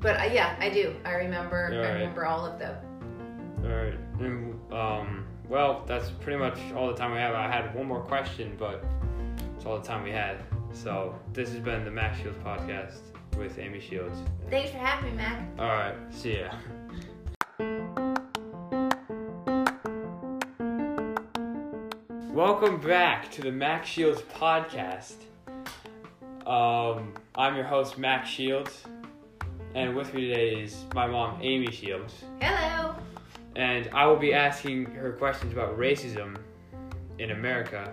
But 0.00 0.20
uh, 0.20 0.24
yeah, 0.32 0.56
I 0.58 0.70
do. 0.70 0.94
I 1.04 1.12
remember. 1.14 1.70
All 1.72 1.78
I 1.78 1.82
right. 1.82 1.92
remember 1.94 2.24
all 2.24 2.46
of 2.46 2.58
them. 2.58 2.76
All 3.64 3.70
right. 3.70 3.94
And, 4.20 4.72
um, 4.72 5.24
well, 5.48 5.82
that's 5.86 6.10
pretty 6.10 6.38
much 6.38 6.58
all 6.76 6.88
the 6.88 6.94
time 6.94 7.12
we 7.12 7.18
have. 7.18 7.34
I 7.34 7.50
had 7.50 7.74
one 7.74 7.86
more 7.86 8.00
question, 8.02 8.54
but 8.58 8.84
it's 9.56 9.64
all 9.64 9.78
the 9.78 9.86
time 9.86 10.04
we 10.04 10.10
had. 10.10 10.42
So 10.72 11.14
this 11.32 11.50
has 11.50 11.60
been 11.60 11.84
the 11.84 11.90
Max 11.90 12.20
Shields 12.20 12.38
podcast 12.44 12.98
with 13.36 13.58
Amy 13.58 13.80
Shields. 13.80 14.18
Thanks 14.50 14.70
for 14.70 14.78
having 14.78 15.12
me, 15.12 15.16
Mac. 15.16 15.48
All 15.58 15.66
right. 15.66 15.94
See 16.10 16.38
ya. 16.38 16.50
Welcome 22.30 22.80
back 22.80 23.30
to 23.32 23.42
the 23.42 23.50
Max 23.50 23.88
Shields 23.88 24.20
podcast. 24.22 25.14
Um, 26.46 27.14
I'm 27.34 27.56
your 27.56 27.64
host, 27.64 27.98
Max 27.98 28.28
Shields, 28.28 28.84
and 29.74 29.96
with 29.96 30.12
me 30.14 30.28
today 30.28 30.62
is 30.62 30.84
my 30.94 31.06
mom, 31.06 31.38
Amy 31.42 31.70
Shields, 31.70 32.22
Hello. 32.40 32.94
And 33.56 33.88
I 33.92 34.06
will 34.06 34.16
be 34.16 34.34
asking 34.34 34.86
her 34.92 35.12
questions 35.12 35.52
about 35.52 35.78
racism 35.78 36.36
in 37.18 37.32
America. 37.32 37.92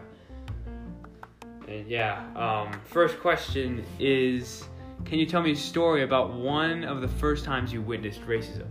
And 1.67 1.88
yeah, 1.88 2.25
um, 2.35 2.71
first 2.85 3.19
question 3.19 3.83
is 4.00 4.65
Can 5.03 5.19
you 5.19 5.25
tell 5.25 5.41
me 5.41 5.51
a 5.51 5.55
story 5.55 6.03
about 6.03 6.33
one 6.33 6.83
of 6.83 7.01
the 7.01 7.07
first 7.07 7.45
times 7.45 7.74
you 7.74 7.81
witnessed 7.81 8.21
racism? 8.27 8.67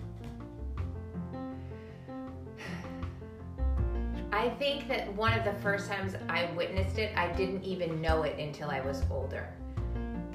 I 4.32 4.50
think 4.50 4.88
that 4.88 5.12
one 5.14 5.32
of 5.32 5.44
the 5.44 5.54
first 5.62 5.88
times 5.88 6.14
I 6.28 6.50
witnessed 6.56 6.98
it, 6.98 7.16
I 7.16 7.32
didn't 7.32 7.62
even 7.64 8.02
know 8.02 8.24
it 8.24 8.38
until 8.38 8.68
I 8.68 8.80
was 8.80 9.02
older. 9.10 9.48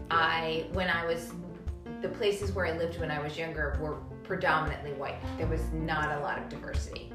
I, 0.09 0.65
when 0.73 0.89
I 0.89 1.05
was, 1.05 1.33
the 2.01 2.09
places 2.09 2.51
where 2.53 2.65
I 2.65 2.77
lived 2.77 2.99
when 2.99 3.11
I 3.11 3.21
was 3.21 3.37
younger 3.37 3.77
were 3.79 3.99
predominantly 4.29 4.93
white. 4.93 5.15
There 5.39 5.47
was 5.47 5.63
not 5.73 6.15
a 6.15 6.21
lot 6.21 6.37
of 6.37 6.49
diversity. 6.49 7.11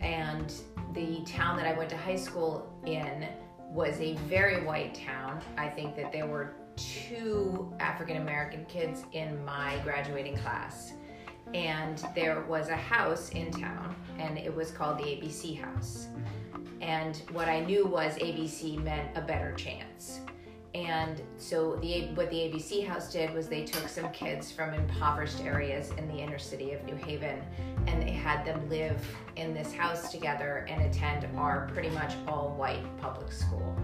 And 0.00 0.50
the 0.94 1.22
town 1.26 1.58
that 1.58 1.66
I 1.66 1.76
went 1.76 1.90
to 1.90 1.96
high 1.96 2.16
school 2.16 2.72
in 2.86 3.28
was 3.70 4.00
a 4.00 4.14
very 4.28 4.64
white 4.64 4.94
town. 4.94 5.42
I 5.58 5.68
think 5.68 5.94
that 5.96 6.10
there 6.10 6.26
were 6.26 6.54
two 6.76 7.70
African 7.80 8.16
American 8.16 8.64
kids 8.64 9.04
in 9.12 9.44
my 9.44 9.78
graduating 9.84 10.38
class. 10.38 10.94
And 11.52 12.02
there 12.14 12.40
was 12.48 12.70
a 12.70 12.76
house 12.76 13.28
in 13.28 13.50
town, 13.50 13.94
and 14.18 14.38
it 14.38 14.52
was 14.52 14.70
called 14.70 14.96
the 14.96 15.04
ABC 15.04 15.60
House. 15.60 16.06
And 16.80 17.18
what 17.32 17.46
I 17.46 17.60
knew 17.60 17.86
was 17.86 18.16
ABC 18.16 18.82
meant 18.82 19.10
a 19.14 19.20
better 19.20 19.52
chance. 19.52 20.20
And 20.74 21.22
so 21.38 21.76
the 21.76 22.08
what 22.14 22.30
the 22.30 22.36
ABC 22.36 22.84
House 22.84 23.12
did 23.12 23.32
was 23.32 23.48
they 23.48 23.64
took 23.64 23.88
some 23.88 24.10
kids 24.10 24.50
from 24.50 24.74
impoverished 24.74 25.40
areas 25.44 25.92
in 25.98 26.08
the 26.08 26.16
inner 26.16 26.38
city 26.38 26.72
of 26.72 26.82
New 26.84 26.96
Haven, 26.96 27.40
and 27.86 28.02
they 28.02 28.10
had 28.10 28.44
them 28.44 28.68
live 28.68 29.00
in 29.36 29.54
this 29.54 29.72
house 29.72 30.10
together 30.10 30.66
and 30.68 30.82
attend 30.82 31.28
our 31.36 31.70
pretty 31.72 31.90
much 31.90 32.14
all 32.26 32.56
white 32.58 32.84
public 33.00 33.30
school. 33.30 33.76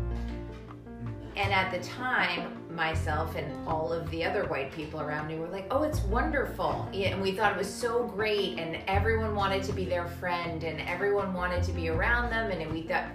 And 1.37 1.55
at 1.55 1.71
the 1.71 1.79
time, 1.89 2.57
myself 2.75 3.37
and 3.37 3.69
all 3.69 3.93
of 3.93 4.11
the 4.11 4.25
other 4.25 4.45
white 4.47 4.73
people 4.73 5.01
around 5.01 5.29
me 5.29 5.37
were 5.37 5.47
like, 5.47 5.67
"Oh, 5.71 5.85
it's 5.85 6.01
wonderful!" 6.01 6.89
Yeah, 6.93 7.11
and 7.11 7.23
we 7.23 7.33
thought 7.33 7.53
it 7.53 7.59
was 7.59 7.73
so 7.73 8.03
great, 8.03 8.59
and 8.59 8.83
everyone 8.89 9.37
wanted 9.37 9.63
to 9.65 9.73
be 9.73 9.85
their 9.85 10.09
friend, 10.09 10.65
and 10.65 10.81
everyone 10.81 11.35
wanted 11.35 11.63
to 11.63 11.73
be 11.73 11.89
around 11.89 12.31
them, 12.31 12.51
and 12.51 12.73
we 12.73 12.83
thought, 12.83 13.07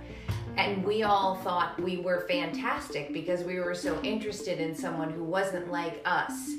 and 0.57 0.83
we 0.83 1.03
all 1.03 1.35
thought 1.35 1.79
we 1.81 1.97
were 1.97 2.21
fantastic 2.27 3.11
because 3.13 3.43
we 3.43 3.59
were 3.59 3.75
so 3.75 3.99
interested 4.01 4.59
in 4.59 4.75
someone 4.75 5.09
who 5.09 5.23
wasn't 5.23 5.71
like 5.71 6.01
us. 6.05 6.51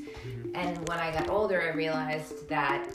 And 0.54 0.76
when 0.88 0.98
I 0.98 1.12
got 1.12 1.28
older, 1.28 1.60
I 1.62 1.74
realized 1.74 2.48
that 2.48 2.88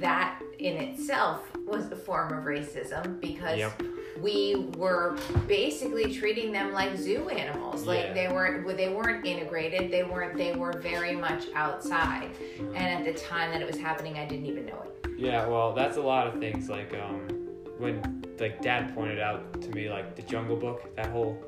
that 0.00 0.42
in 0.58 0.76
itself 0.76 1.48
was 1.64 1.90
a 1.92 1.96
form 1.96 2.32
of 2.36 2.44
racism 2.44 3.20
because 3.20 3.58
Yep. 3.58 3.82
we 4.20 4.68
were 4.76 5.16
basically 5.46 6.12
treating 6.12 6.52
them 6.52 6.72
like 6.72 6.96
zoo 6.96 7.28
animals. 7.28 7.82
Yeah. 7.84 7.88
Like 7.88 8.14
they 8.14 8.28
weren't 8.28 8.76
they 8.76 8.88
weren't 8.88 9.24
integrated. 9.24 9.90
They 9.90 10.02
weren't 10.02 10.36
they 10.36 10.54
were 10.54 10.72
very 10.72 11.14
much 11.14 11.46
outside. 11.54 12.30
And 12.74 12.76
at 12.76 13.04
the 13.04 13.18
time 13.18 13.50
that 13.52 13.60
it 13.60 13.66
was 13.66 13.78
happening, 13.78 14.18
I 14.18 14.26
didn't 14.26 14.46
even 14.46 14.66
know 14.66 14.82
it. 14.84 15.10
Yeah, 15.18 15.46
well, 15.46 15.72
that's 15.72 15.96
a 15.96 16.02
lot 16.02 16.26
of 16.26 16.38
things. 16.38 16.68
Like 16.68 16.92
um, 16.94 17.35
when 17.78 18.24
like 18.40 18.60
Dad 18.62 18.94
pointed 18.94 19.18
out 19.20 19.60
to 19.62 19.68
me, 19.70 19.88
like 19.90 20.14
the 20.16 20.22
Jungle 20.22 20.56
Book, 20.56 20.94
that 20.96 21.06
whole 21.06 21.42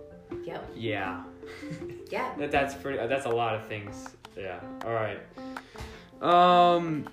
Yep. 0.45 0.71
yeah, 0.77 1.23
Yeah. 2.11 2.35
that 2.39 2.51
that's 2.51 2.75
pretty. 2.75 2.99
That's 3.07 3.27
a 3.27 3.31
lot 3.31 3.55
of 3.55 3.67
things. 3.67 4.17
Yeah. 4.37 4.61
All 4.85 4.93
right. 4.93 5.21
Um, 6.23 7.09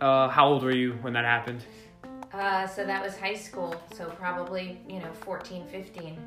uh, 0.00 0.28
how 0.28 0.48
old 0.48 0.62
were 0.62 0.74
you 0.74 0.92
when 1.02 1.12
that 1.14 1.24
happened? 1.24 1.64
Uh, 2.32 2.66
so 2.66 2.84
that 2.84 3.02
was 3.02 3.16
high 3.16 3.34
school. 3.34 3.74
So 3.94 4.06
probably 4.10 4.78
you 4.88 4.98
know 5.00 5.12
14, 5.20 5.66
15. 5.66 6.18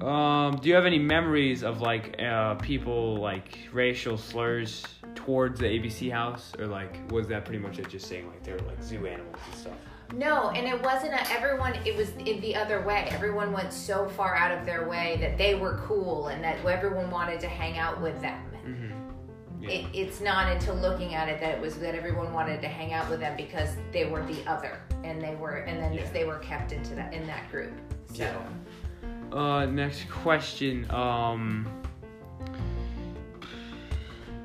Um, 0.00 0.56
do 0.56 0.68
you 0.68 0.74
have 0.74 0.84
any 0.84 0.98
memories 0.98 1.62
of 1.64 1.80
like 1.80 2.20
uh, 2.22 2.54
people 2.56 3.16
like 3.16 3.58
racial 3.72 4.18
slurs 4.18 4.84
towards 5.14 5.58
the 5.58 5.66
ABC 5.66 6.10
house, 6.12 6.52
or 6.58 6.66
like 6.66 7.10
was 7.10 7.26
that 7.28 7.44
pretty 7.44 7.58
much 7.58 7.78
it? 7.78 7.88
Just 7.88 8.06
saying 8.06 8.26
like 8.28 8.42
they 8.42 8.52
were 8.52 8.58
like 8.60 8.82
zoo 8.82 9.06
animals 9.06 9.36
and 9.50 9.54
stuff. 9.54 9.72
No, 10.14 10.50
and 10.50 10.66
it 10.66 10.80
wasn't 10.82 11.14
a, 11.14 11.30
everyone. 11.32 11.74
It 11.84 11.96
was 11.96 12.10
in 12.12 12.40
the 12.40 12.54
other 12.54 12.80
way. 12.82 13.08
Everyone 13.10 13.52
went 13.52 13.72
so 13.72 14.08
far 14.08 14.34
out 14.34 14.56
of 14.56 14.64
their 14.64 14.88
way 14.88 15.16
that 15.20 15.36
they 15.36 15.54
were 15.54 15.80
cool 15.86 16.28
and 16.28 16.42
that 16.44 16.64
everyone 16.64 17.10
wanted 17.10 17.40
to 17.40 17.48
hang 17.48 17.78
out 17.78 18.00
with 18.00 18.20
them. 18.20 18.40
Mm-hmm. 18.66 19.62
Yeah. 19.62 19.70
It, 19.70 19.86
it's 19.92 20.20
not 20.20 20.52
until 20.52 20.74
looking 20.76 21.14
at 21.14 21.28
it 21.28 21.40
that 21.40 21.54
it 21.56 21.60
was 21.60 21.76
that 21.78 21.94
everyone 21.94 22.32
wanted 22.32 22.60
to 22.62 22.68
hang 22.68 22.92
out 22.92 23.08
with 23.10 23.20
them 23.20 23.36
because 23.36 23.70
they 23.92 24.04
were 24.04 24.24
the 24.26 24.46
other, 24.46 24.80
and 25.02 25.20
they 25.20 25.34
were, 25.34 25.56
and 25.56 25.82
then 25.82 25.92
Yeah. 25.92 26.10
they 26.12 26.24
were 26.24 26.38
kept 26.38 26.72
into 26.72 26.94
that 26.94 27.12
in 27.12 27.26
that 27.26 27.50
group. 27.50 27.72
So 28.14 28.22
Yeah. 28.22 29.36
Uh, 29.36 29.66
next 29.66 30.08
question. 30.08 30.88
Um, 30.90 31.66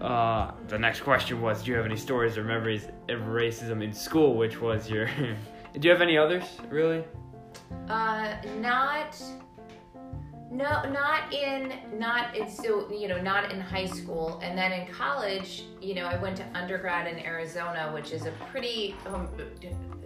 uh, 0.02 0.52
the 0.68 0.80
next 0.80 1.02
question 1.02 1.42
was, 1.42 1.62
do 1.62 1.70
you 1.70 1.78
have 1.78 1.86
any 1.86 1.96
stories 1.96 2.36
or 2.36 2.44
memories 2.44 2.88
of 3.08 3.20
racism 3.22 3.84
in 3.84 3.94
school? 3.94 4.36
Which 4.36 4.60
was 4.60 4.90
your. 4.90 5.06
do 5.74 5.80
you 5.80 5.92
have 5.92 6.02
any 6.02 6.18
others? 6.18 6.44
Really? 6.70 7.04
Uh, 7.88 8.36
not. 8.60 9.22
No, 10.50 10.84
not 10.90 11.32
in 11.32 11.74
not 11.98 12.36
in 12.36 12.50
so 12.50 12.92
you 12.92 13.08
know 13.08 13.22
not 13.22 13.52
in 13.52 13.62
high 13.62 13.86
school, 13.86 14.40
and 14.44 14.58
then 14.58 14.74
in 14.74 14.88
college, 14.88 15.66
you 15.80 15.94
know, 15.94 16.06
I 16.06 16.18
went 16.18 16.36
to 16.38 16.46
undergrad 16.56 17.08
in 17.08 17.24
Arizona, 17.24 17.92
which 17.94 18.12
is 18.12 18.26
a 18.26 18.32
pretty 18.52 18.96
um, 19.06 19.30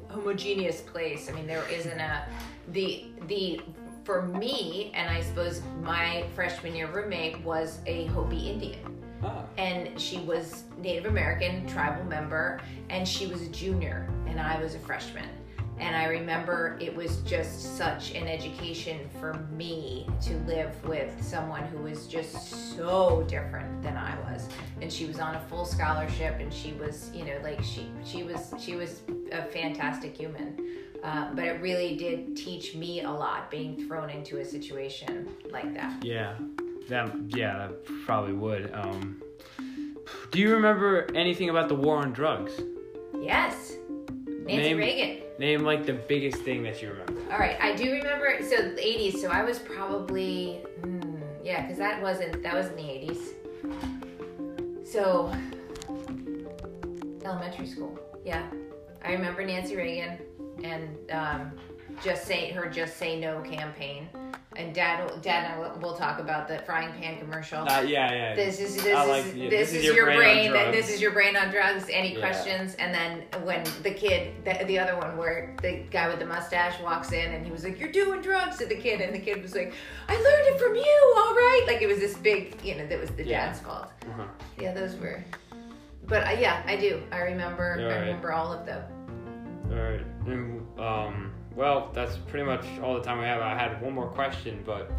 homogeneous 0.09 0.81
place. 0.81 1.29
I 1.29 1.31
mean, 1.31 1.47
there 1.47 1.67
isn't 1.71 1.99
a 1.99 2.27
the 2.67 3.05
the 3.27 3.61
for 4.03 4.23
me, 4.23 4.91
and 4.93 5.09
I 5.09 5.21
suppose 5.21 5.63
my 5.81 6.25
freshman 6.35 6.75
year 6.75 6.91
roommate 6.91 7.39
was 7.41 7.79
a 7.87 8.05
Hopi 8.07 8.49
Indian 8.49 9.04
Ah. 9.25 9.43
and 9.57 9.99
she 9.99 10.19
was 10.19 10.63
Native 10.77 11.05
American 11.05 11.65
tribal 11.67 12.05
member, 12.05 12.59
and 12.89 13.07
she 13.07 13.27
was 13.27 13.41
a 13.41 13.49
junior, 13.49 14.07
and 14.27 14.39
I 14.39 14.61
was 14.61 14.75
a 14.75 14.79
freshman. 14.79 15.29
And 15.77 15.93
I 15.93 16.05
remember 16.05 16.77
it 16.79 16.95
was 16.95 17.17
just 17.23 17.75
such 17.77 18.13
an 18.13 18.29
education 18.29 19.09
for 19.19 19.33
me 19.51 20.07
to 20.21 20.37
live 20.45 20.71
with 20.85 21.21
someone 21.21 21.63
who 21.63 21.79
was 21.79 22.07
just 22.07 22.77
so 22.77 23.25
different 23.27 23.83
than 23.83 23.97
I 23.97 24.17
was. 24.21 24.47
And 24.81 24.91
she 24.91 25.05
was 25.05 25.19
on 25.19 25.35
a 25.35 25.39
full 25.49 25.65
scholarship, 25.65 26.39
and 26.39 26.53
she 26.53 26.71
was, 26.73 27.11
you 27.13 27.25
know, 27.25 27.37
like 27.43 27.61
she 27.61 27.91
she 28.05 28.23
was 28.23 28.53
she 28.57 28.75
was 28.75 29.01
a 29.33 29.43
fantastic 29.43 30.15
human. 30.15 30.57
Uh, 31.03 31.33
but 31.35 31.45
it 31.45 31.61
really 31.61 31.95
did 31.97 32.35
teach 32.35 32.73
me 32.73 33.01
a 33.01 33.11
lot 33.11 33.51
being 33.51 33.85
thrown 33.85 34.09
into 34.09 34.39
a 34.39 34.45
situation 34.45 35.29
like 35.51 35.71
that. 35.75 36.03
Yeah. 36.03 36.35
That. 36.89 37.11
Yeah. 37.29 37.67
That 37.67 37.85
probably 38.05 38.33
would. 38.33 38.71
Um. 38.73 39.21
Do 40.31 40.39
you 40.39 40.53
remember 40.53 41.07
anything 41.15 41.49
about 41.49 41.67
the 41.69 41.75
war 41.75 41.97
on 41.97 42.11
drugs? 42.13 42.53
Yes, 43.19 43.73
Nancy 44.27 44.55
Name- 44.57 44.77
Reagan. 44.77 45.21
Name 45.39 45.63
like 45.63 45.85
the 45.85 45.93
biggest 45.93 46.37
thing 46.43 46.63
that 46.63 46.81
you 46.81 46.89
remember. 46.89 47.19
All 47.31 47.39
right, 47.39 47.57
I 47.59 47.75
do 47.75 47.91
remember. 47.91 48.37
So 48.41 48.55
the 48.57 48.81
'80s. 48.81 49.17
So 49.17 49.29
I 49.29 49.43
was 49.43 49.59
probably, 49.59 50.61
hmm, 50.81 51.15
yeah, 51.43 51.61
because 51.63 51.77
that 51.77 52.01
wasn't 52.01 52.41
that 52.43 52.53
was 52.53 52.67
in 52.67 52.75
the 52.75 52.83
'80s. 52.83 53.33
So 54.85 55.33
elementary 57.23 57.65
school. 57.67 57.97
Yeah, 58.23 58.47
I 59.03 59.11
remember 59.13 59.43
Nancy 59.43 59.75
Reagan 59.75 60.19
and 60.63 61.11
um, 61.11 61.51
just 62.03 62.25
say 62.25 62.51
her 62.51 62.69
just 62.69 62.97
say 62.97 63.19
no 63.19 63.41
campaign. 63.41 64.07
And 64.57 64.73
Dad, 64.73 65.03
will- 65.09 65.17
Dad, 65.17 65.43
and 65.43 65.53
I 65.53 65.57
will 65.59 65.77
we'll 65.81 65.97
talk 65.97 66.19
about 66.19 66.47
the 66.47 66.59
frying 66.59 66.91
pan 66.93 67.17
commercial. 67.19 67.59
Uh, 67.67 67.81
yeah, 67.81 68.11
yeah. 68.13 68.35
This 68.35 68.59
is 68.61 68.75
this 68.81 68.95
I 68.95 69.03
is 69.03 69.09
like- 69.25 69.35
yeah, 69.35 69.49
this, 69.49 69.73
is, 69.73 69.83
your, 69.83 70.09
on 70.09 70.15
brain. 70.17 70.51
drugs. 70.51 70.71
this 70.71 70.89
is 70.89 71.01
your 71.01 71.11
brain 71.11 71.35
on 71.35 71.49
drugs. 71.51 71.87
Any 71.91 72.13
Yeah. 72.13 72.19
questions? 72.21 72.75
And 72.75 72.93
then 72.93 73.23
when 73.43 73.63
the 73.83 73.91
kid, 73.91 74.33
the, 74.45 74.63
the 74.65 74.79
other 74.79 74.95
one, 74.97 75.17
where 75.17 75.53
the 75.61 75.83
guy 75.91 76.07
with 76.07 76.19
the 76.19 76.25
mustache 76.25 76.79
walks 76.81 77.11
in 77.11 77.33
and 77.33 77.45
he 77.45 77.51
was 77.51 77.63
like, 77.65 77.79
"You're 77.79 77.91
doing 77.91 78.21
drugs," 78.21 78.57
to 78.59 78.65
the 78.65 78.75
kid, 78.77 79.01
and 79.01 79.13
the 79.13 79.19
kid 79.19 79.41
was 79.41 79.53
like, 79.55 79.73
"I 80.07 80.13
learned 80.13 80.55
it 80.55 80.59
from 80.59 80.75
you. 80.75 81.13
All 81.17 81.33
right." 81.35 81.63
Like 81.67 81.81
it 81.81 81.87
was 81.87 81.99
this 81.99 82.15
big, 82.17 82.55
you 82.63 82.75
know, 82.75 82.85
that 82.87 82.99
was 82.99 83.09
the 83.11 83.25
Yeah. 83.25 83.47
dad's 83.47 83.59
fault. 83.59 83.91
Uh-huh. 84.09 84.23
Yeah, 84.59 84.73
those 84.73 84.95
were. 84.95 85.21
But 86.07 86.25
uh, 86.27 86.37
yeah, 86.39 86.63
I 86.65 86.77
do. 86.77 87.01
I 87.11 87.19
remember. 87.21 87.77
All 87.79 87.85
I 87.85 87.89
right. 87.89 87.99
remember 88.01 88.31
all 88.31 88.53
of 88.53 88.65
them. 88.65 88.83
All 89.71 89.77
right. 89.77 90.01
And, 90.27 90.79
um, 90.79 91.31
well, 91.55 91.89
that's 91.93 92.17
pretty 92.17 92.45
much 92.45 92.65
all 92.83 92.95
the 92.95 93.01
time 93.01 93.17
we 93.19 93.23
have. 93.23 93.41
I 93.41 93.57
had 93.57 93.81
one 93.81 93.93
more 93.93 94.07
question, 94.07 94.61
but 94.65 94.91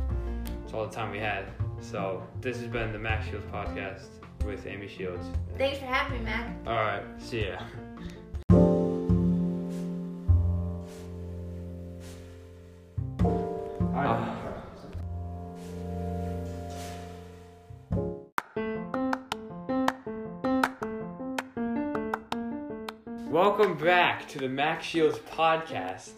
it's 0.64 0.72
all 0.72 0.86
the 0.86 0.94
time 0.94 1.10
we 1.10 1.18
had. 1.18 1.44
So 1.82 2.22
this 2.40 2.58
has 2.58 2.68
been 2.68 2.92
the 2.92 2.98
Max 2.98 3.28
Shields 3.28 3.44
podcast 3.52 4.06
with 4.42 4.66
Amy 4.66 4.88
Shields. 4.88 5.26
Thanks 5.58 5.78
for 5.78 5.84
having 5.84 6.20
me, 6.20 6.24
Mac. 6.24 6.56
All 6.66 6.74
right, 6.76 7.02
see 7.18 7.46
ya. 7.46 7.58
Ah. 13.94 14.32
Welcome 23.28 23.76
back 23.76 24.26
to 24.28 24.38
the 24.38 24.48
Max 24.48 24.86
Shields 24.86 25.18
podcast. 25.18 26.12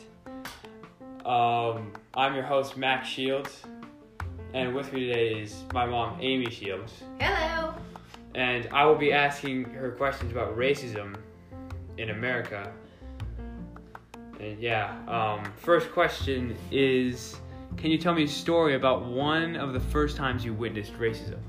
Um, 1.28 1.92
I'm 2.14 2.34
your 2.34 2.42
host, 2.42 2.78
Max 2.78 3.06
Shields, 3.06 3.62
and 4.54 4.74
with 4.74 4.90
me 4.94 5.08
today 5.08 5.34
is 5.34 5.62
my 5.74 5.84
mom, 5.84 6.16
Amy 6.22 6.48
Shields, 6.48 7.02
Hello. 7.20 7.74
and 8.34 8.66
I 8.72 8.86
will 8.86 8.94
be 8.94 9.12
asking 9.12 9.64
her 9.64 9.90
questions 9.90 10.32
about 10.32 10.56
racism 10.56 11.16
in 11.98 12.08
America. 12.08 12.72
And 14.40 14.58
yeah, 14.58 14.96
um, 15.06 15.44
first 15.58 15.92
question 15.92 16.56
is 16.70 17.36
Can 17.76 17.90
you 17.90 17.98
tell 17.98 18.14
me 18.14 18.24
a 18.24 18.28
story 18.28 18.74
about 18.74 19.04
one 19.04 19.54
of 19.54 19.74
the 19.74 19.80
first 19.80 20.16
times 20.16 20.46
you 20.46 20.54
witnessed 20.54 20.94
racism? 20.94 21.40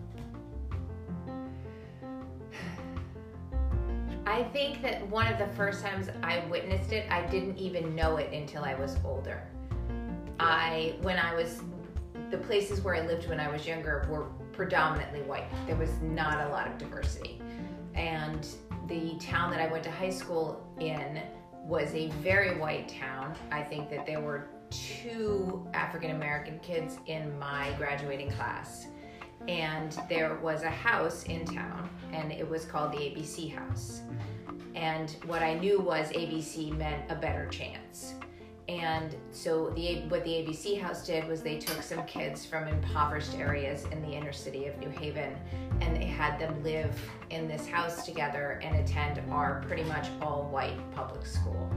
I 4.25 4.43
think 4.51 4.81
that 4.81 5.07
one 5.07 5.27
of 5.27 5.39
the 5.39 5.47
first 5.55 5.81
times 5.85 6.09
I 6.21 6.43
witnessed 6.49 6.91
it, 6.91 7.09
I 7.09 7.25
didn't 7.27 7.57
even 7.57 7.95
know 7.95 8.17
it 8.17 8.33
until 8.33 8.65
I 8.65 8.75
was 8.75 8.97
older. 9.05 9.41
I, 10.39 10.95
when 11.01 11.17
I 11.17 11.33
was, 11.33 11.61
the 12.31 12.37
places 12.37 12.81
where 12.81 12.95
I 12.95 13.05
lived 13.05 13.27
when 13.27 13.39
I 13.39 13.49
was 13.49 13.67
younger 13.67 14.07
were 14.09 14.27
predominantly 14.53 15.21
white. 15.21 15.45
There 15.67 15.75
was 15.75 15.91
not 16.01 16.47
a 16.47 16.49
lot 16.49 16.67
of 16.67 16.77
diversity. 16.77 17.41
And 17.95 18.47
the 18.87 19.17
town 19.19 19.51
that 19.51 19.61
I 19.61 19.71
went 19.71 19.83
to 19.83 19.91
high 19.91 20.09
school 20.09 20.65
in 20.79 21.21
was 21.65 21.93
a 21.93 22.07
very 22.21 22.57
white 22.57 22.87
town. 22.87 23.35
I 23.51 23.61
think 23.61 23.89
that 23.89 24.05
there 24.05 24.21
were 24.21 24.47
two 24.69 25.67
African 25.73 26.11
American 26.11 26.59
kids 26.59 26.97
in 27.05 27.37
my 27.39 27.71
graduating 27.77 28.31
class. 28.31 28.87
And 29.47 29.97
there 30.09 30.35
was 30.35 30.63
a 30.63 30.69
house 30.69 31.23
in 31.23 31.45
town, 31.45 31.89
and 32.11 32.31
it 32.31 32.47
was 32.47 32.65
called 32.65 32.91
the 32.91 32.97
ABC 32.97 33.53
House. 33.53 34.01
And 34.75 35.15
what 35.25 35.41
I 35.41 35.53
knew 35.53 35.79
was 35.79 36.11
ABC 36.11 36.77
meant 36.77 37.09
a 37.09 37.15
better 37.15 37.47
chance. 37.47 38.15
And 38.69 39.15
so 39.31 39.71
the 39.71 40.01
what 40.09 40.23
the 40.23 40.29
ABC 40.29 40.79
House 40.79 41.03
did 41.03 41.27
was 41.27 41.41
they 41.41 41.57
took 41.57 41.81
some 41.81 42.05
kids 42.05 42.45
from 42.45 42.67
impoverished 42.67 43.33
areas 43.33 43.85
in 43.91 43.99
the 44.03 44.09
inner 44.09 44.31
city 44.31 44.67
of 44.67 44.77
New 44.77 44.91
Haven, 44.91 45.35
and 45.81 45.95
they 45.95 46.05
had 46.05 46.37
them 46.37 46.63
live 46.63 46.95
in 47.31 47.47
this 47.47 47.67
house 47.67 48.05
together 48.05 48.61
and 48.63 48.75
attend 48.75 49.23
our 49.31 49.63
pretty 49.65 49.85
much 49.85 50.09
all 50.21 50.47
white 50.51 50.77
public 50.93 51.25
school. 51.25 51.67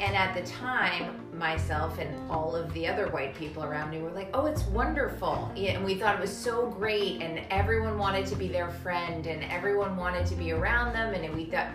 And 0.00 0.16
at 0.16 0.34
the 0.34 0.42
time, 0.50 1.20
myself 1.32 2.00
and 2.00 2.28
all 2.28 2.56
of 2.56 2.72
the 2.74 2.88
other 2.88 3.06
white 3.10 3.36
people 3.36 3.62
around 3.62 3.90
me 3.90 4.00
were 4.00 4.10
like, 4.10 4.30
"Oh, 4.34 4.46
it's 4.46 4.64
wonderful!" 4.64 5.52
And 5.56 5.84
we 5.84 5.94
thought 5.94 6.16
it 6.16 6.20
was 6.20 6.36
so 6.36 6.66
great, 6.66 7.22
and 7.22 7.46
everyone 7.50 7.96
wanted 7.96 8.26
to 8.26 8.34
be 8.34 8.48
their 8.48 8.70
friend, 8.70 9.24
and 9.28 9.44
everyone 9.44 9.96
wanted 9.96 10.26
to 10.26 10.34
be 10.34 10.50
around 10.50 10.94
them, 10.94 11.14
and 11.14 11.32
we 11.32 11.44
thought, 11.44 11.68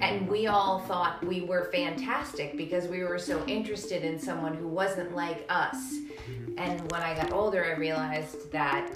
and 0.00 0.28
we 0.28 0.46
all 0.46 0.80
thought 0.80 1.24
we 1.24 1.42
were 1.42 1.64
fantastic 1.72 2.56
because 2.56 2.86
we 2.86 3.04
were 3.04 3.18
so 3.18 3.44
interested 3.46 4.02
in 4.04 4.18
someone 4.18 4.54
who 4.54 4.66
wasn't 4.68 5.14
like 5.14 5.44
us. 5.48 5.94
And 6.56 6.80
when 6.90 7.02
I 7.02 7.14
got 7.14 7.32
older, 7.32 7.64
I 7.64 7.78
realized 7.78 8.50
that 8.52 8.90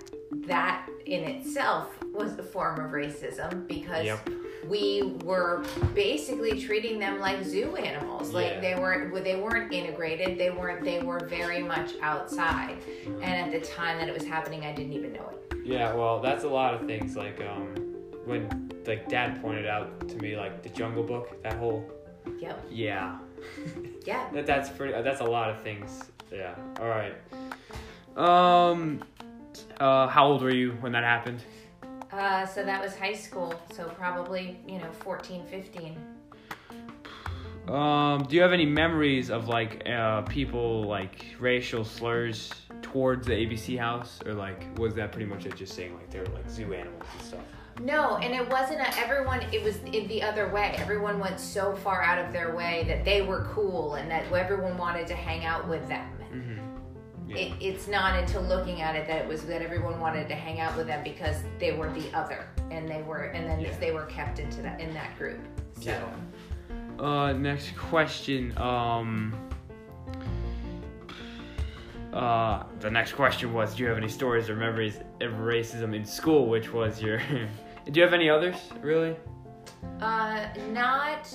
that 0.47 0.89
in 1.07 1.23
itself 1.25 1.89
was 2.13 2.39
a 2.39 2.43
form 2.43 2.81
of 2.81 2.91
racism 2.93 3.67
because 3.69 4.05
Yep. 4.05 4.29
we 4.69 5.17
were 5.25 5.65
basically 5.95 6.61
treating 6.61 6.99
them 6.99 7.21
like 7.21 7.45
zoo 7.45 7.77
animals. 7.77 8.33
Like 8.33 8.61
they 8.61 8.75
weren't—they 8.75 9.37
weren't 9.37 9.73
integrated. 9.73 10.39
They 10.39 10.51
weren't 10.51 10.85
they 10.85 11.01
were 11.03 11.21
very 11.21 11.63
much 11.63 11.93
outside. 12.03 12.77
And 13.07 13.25
at 13.25 13.53
the 13.53 13.67
time 13.67 13.99
that 13.99 14.09
it 14.09 14.15
was 14.15 14.25
happening, 14.25 14.65
I 14.65 14.73
didn't 14.73 14.93
even 14.93 15.13
know 15.13 15.31
it. 15.33 15.57
Yeah, 15.65 15.95
well, 15.95 16.21
that's 16.21 16.45
a 16.45 16.49
lot 16.49 16.75
of 16.75 16.87
things. 16.87 17.17
Like 17.17 17.41
um, 17.41 17.75
when 18.25 18.64
like 18.87 19.09
Dad 19.09 19.41
pointed 19.43 19.67
out 19.67 20.09
to 20.09 20.17
me, 20.19 20.37
like 20.37 20.63
the 20.63 20.69
Jungle 20.69 21.03
Book, 21.03 21.43
that 21.43 21.55
whole 21.55 21.89
Yep. 22.39 22.65
yeah, 22.71 23.19
Yeah. 24.07 24.29
that 24.33 24.47
that's 24.47 24.71
pretty. 24.71 24.93
That's 25.03 25.21
a 25.21 25.25
lot 25.25 25.51
of 25.51 25.61
things. 25.63 26.03
Yeah. 26.33 26.55
All 26.81 26.89
right. 26.89 27.15
Um, 28.17 29.01
uh, 29.79 30.07
how 30.09 30.27
old 30.27 30.43
were 30.43 30.51
you 30.55 30.73
when 30.81 30.93
that 30.93 31.05
happened? 31.05 31.43
Uh, 32.13 32.47
so 32.47 32.65
that 32.65 32.81
was 32.83 32.95
high 32.97 33.13
school. 33.15 33.61
So 33.73 33.85
probably, 33.89 34.57
you 34.69 34.79
know, 34.79 34.91
14, 35.01 35.45
15. 35.47 35.97
Um, 37.69 38.23
do 38.25 38.37
you 38.37 38.43
have 38.43 38.53
any 38.53 38.67
memories 38.67 39.31
of 39.31 39.49
like 39.49 39.89
uh, 39.89 40.23
people 40.23 40.85
like 40.85 41.25
racial 41.41 41.85
slurs 41.85 42.51
towards 42.83 43.27
the 43.27 43.33
ABC 43.33 43.79
house, 43.79 44.21
or 44.27 44.35
like 44.35 44.67
was 44.79 44.95
that 44.95 45.13
pretty 45.13 45.27
much 45.27 45.47
it? 45.47 45.57
Just 45.57 45.75
saying 45.75 45.95
like 45.95 46.11
they 46.11 46.19
were 46.21 46.27
like 46.27 46.49
zoo 46.51 46.73
animals 46.75 47.03
and 47.19 47.23
stuff. 47.27 47.41
No, 47.81 48.17
and 48.19 48.33
it 48.35 48.49
wasn't 48.49 48.81
a, 48.81 48.99
everyone, 48.99 49.43
it 49.53 49.63
was 49.63 49.79
in 49.79 50.07
the 50.07 50.23
other 50.23 50.49
way. 50.49 50.75
Everyone 50.79 51.19
went 51.19 51.41
so 51.41 51.75
far 51.77 52.03
out 52.03 52.25
of 52.25 52.33
their 52.33 52.55
way 52.55 52.85
that 52.87 53.05
they 53.05 53.23
were 53.23 53.49
cool 53.53 53.95
and 53.95 54.11
that 54.11 54.31
everyone 54.33 54.77
wanted 54.79 55.07
to 55.09 55.15
hang 55.15 55.45
out 55.45 55.69
with 55.69 55.87
them. 55.89 56.09
Mm-hmm. 56.33 57.31
Yeah. 57.31 57.37
It, 57.37 57.53
it's 57.61 57.89
not 57.89 58.19
until 58.19 58.43
looking 58.43 58.81
at 58.83 58.95
it 58.95 59.07
that 59.09 59.23
it 59.23 59.29
was 59.29 59.45
that 59.47 59.63
everyone 59.63 59.99
wanted 59.99 60.29
to 60.29 60.35
hang 60.35 60.61
out 60.61 60.77
with 60.77 60.87
them 60.87 61.03
because 61.03 61.37
they 61.59 61.73
were 61.73 61.91
the 61.93 62.13
other 62.17 62.47
and 62.71 62.89
they 62.89 63.03
were 63.03 63.25
and 63.25 63.49
then 63.49 63.61
Yeah. 63.61 63.77
they 63.81 63.93
were 63.93 64.05
kept 64.05 64.39
into 64.39 64.61
that 64.63 64.81
in 64.81 64.93
that 64.95 65.17
group. 65.19 65.41
So 65.81 65.91
Yeah. 65.91 67.03
Uh, 67.05 67.33
next 67.33 67.77
question. 67.77 68.57
Um, 68.59 69.35
uh, 72.15 72.65
the 72.81 72.91
next 72.91 73.13
question 73.13 73.53
was, 73.53 73.75
do 73.75 73.83
you 73.83 73.89
have 73.89 73.99
any 73.99 74.09
stories 74.09 74.49
or 74.49 74.57
memories 74.57 74.99
of 75.21 75.33
racism 75.33 75.95
in 75.95 76.05
school? 76.05 76.49
Which 76.49 76.73
was 76.73 77.03
your. 77.03 77.19
do 77.91 77.93
you 77.93 78.03
have 78.03 78.15
any 78.15 78.31
others, 78.31 78.57
really? 78.81 79.17
uh 80.01 80.49
not 80.71 81.33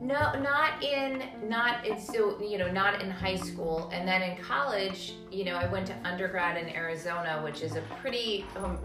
no 0.00 0.32
not 0.40 0.82
in 0.82 1.22
not 1.48 1.86
in 1.86 1.98
so 1.98 2.40
you 2.42 2.58
know 2.58 2.70
not 2.70 3.00
in 3.00 3.10
high 3.10 3.36
school 3.36 3.88
and 3.92 4.06
then 4.06 4.22
in 4.22 4.36
college 4.42 5.14
you 5.30 5.44
know 5.44 5.54
i 5.54 5.66
went 5.66 5.86
to 5.86 5.94
undergrad 6.04 6.56
in 6.56 6.68
arizona 6.74 7.40
which 7.42 7.62
is 7.62 7.76
a 7.76 7.80
pretty 8.00 8.44
um, 8.56 8.78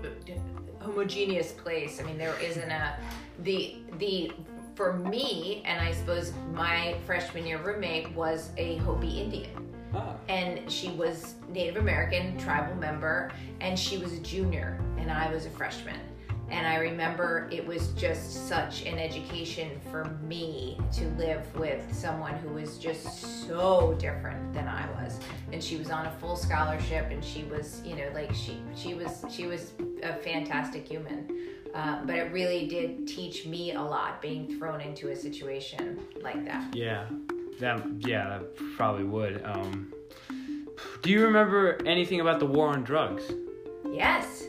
homogeneous 0.79 1.51
place 1.53 1.99
i 1.99 2.03
mean 2.03 2.17
there 2.17 2.39
isn't 2.41 2.71
a 2.71 2.97
the 3.39 3.77
the 3.97 4.31
for 4.75 4.93
me 4.93 5.61
and 5.65 5.81
i 5.81 5.91
suppose 5.91 6.31
my 6.53 6.95
freshman 7.05 7.45
year 7.45 7.61
roommate 7.61 8.11
was 8.13 8.51
a 8.57 8.77
hopi 8.77 9.19
indian 9.19 9.76
Ah. 9.93 10.15
and 10.29 10.69
she 10.71 10.89
was 10.89 11.35
Native 11.49 11.77
American 11.77 12.37
tribal 12.37 12.75
member, 12.75 13.31
and 13.61 13.77
she 13.77 13.97
was 13.97 14.13
a 14.13 14.19
junior, 14.19 14.79
and 14.97 15.11
I 15.11 15.31
was 15.31 15.45
a 15.45 15.49
freshman. 15.49 15.99
And 16.49 16.65
I 16.65 16.77
remember 16.77 17.49
it 17.51 17.65
was 17.65 17.89
just 17.89 18.47
such 18.47 18.85
an 18.85 18.97
education 18.97 19.81
for 19.91 20.05
me 20.23 20.77
to 20.93 21.09
live 21.17 21.43
with 21.55 21.93
someone 21.93 22.35
who 22.35 22.49
was 22.49 22.77
just 22.77 23.45
so 23.47 23.97
different 23.99 24.53
than 24.53 24.65
I 24.65 24.89
was. 24.91 25.19
And 25.51 25.61
she 25.61 25.75
was 25.75 25.89
on 25.89 26.05
a 26.05 26.11
full 26.11 26.37
scholarship, 26.37 27.11
and 27.11 27.23
she 27.23 27.43
was, 27.43 27.81
you 27.83 27.97
know, 27.97 28.09
like 28.13 28.33
she 28.33 28.61
she 28.75 28.93
was 28.93 29.25
she 29.29 29.45
was 29.45 29.73
a 30.03 30.13
fantastic 30.13 30.87
human. 30.87 31.37
Uh, 31.75 31.99
but 32.05 32.15
it 32.15 32.31
really 32.31 32.65
did 32.67 33.05
teach 33.07 33.45
me 33.45 33.73
a 33.73 33.81
lot 33.81 34.21
being 34.21 34.57
thrown 34.57 34.79
into 34.79 35.09
a 35.09 35.15
situation 35.15 35.99
like 36.21 36.45
that. 36.45 36.73
Yeah. 36.73 37.05
That 37.59 37.83
yeah, 37.99 38.29
that 38.29 38.55
probably 38.75 39.03
would. 39.03 39.43
Um, 39.43 39.93
do 41.01 41.09
you 41.09 41.23
remember 41.25 41.79
anything 41.85 42.21
about 42.21 42.39
the 42.39 42.45
war 42.45 42.69
on 42.69 42.83
drugs? 42.83 43.23
Yes, 43.91 44.45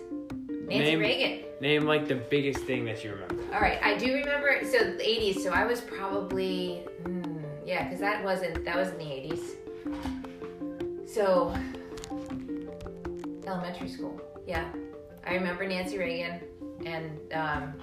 Nancy 0.48 0.78
Name- 0.78 1.00
Reagan. 1.00 1.44
Name 1.60 1.86
like 1.86 2.06
the 2.06 2.14
biggest 2.14 2.60
thing 2.64 2.84
that 2.84 3.02
you 3.02 3.10
remember. 3.12 3.42
All 3.52 3.60
right, 3.60 3.80
I 3.82 3.96
do 3.96 4.14
remember. 4.14 4.60
So 4.64 4.78
the 4.92 5.02
'80s. 5.02 5.42
So 5.42 5.50
I 5.52 5.64
was 5.64 5.80
probably, 5.80 6.84
hmm, 7.04 7.38
yeah, 7.66 7.84
because 7.84 7.98
that 8.00 8.22
wasn't 8.22 8.64
that 8.64 8.76
was 8.76 8.90
in 8.90 8.98
the 8.98 9.04
'80s. 9.04 11.08
So 11.08 11.54
elementary 13.46 13.88
school. 13.88 14.20
Yeah, 14.46 14.68
I 15.26 15.34
remember 15.34 15.66
Nancy 15.66 15.98
Reagan 15.98 16.40
and 16.84 17.18
um, 17.32 17.74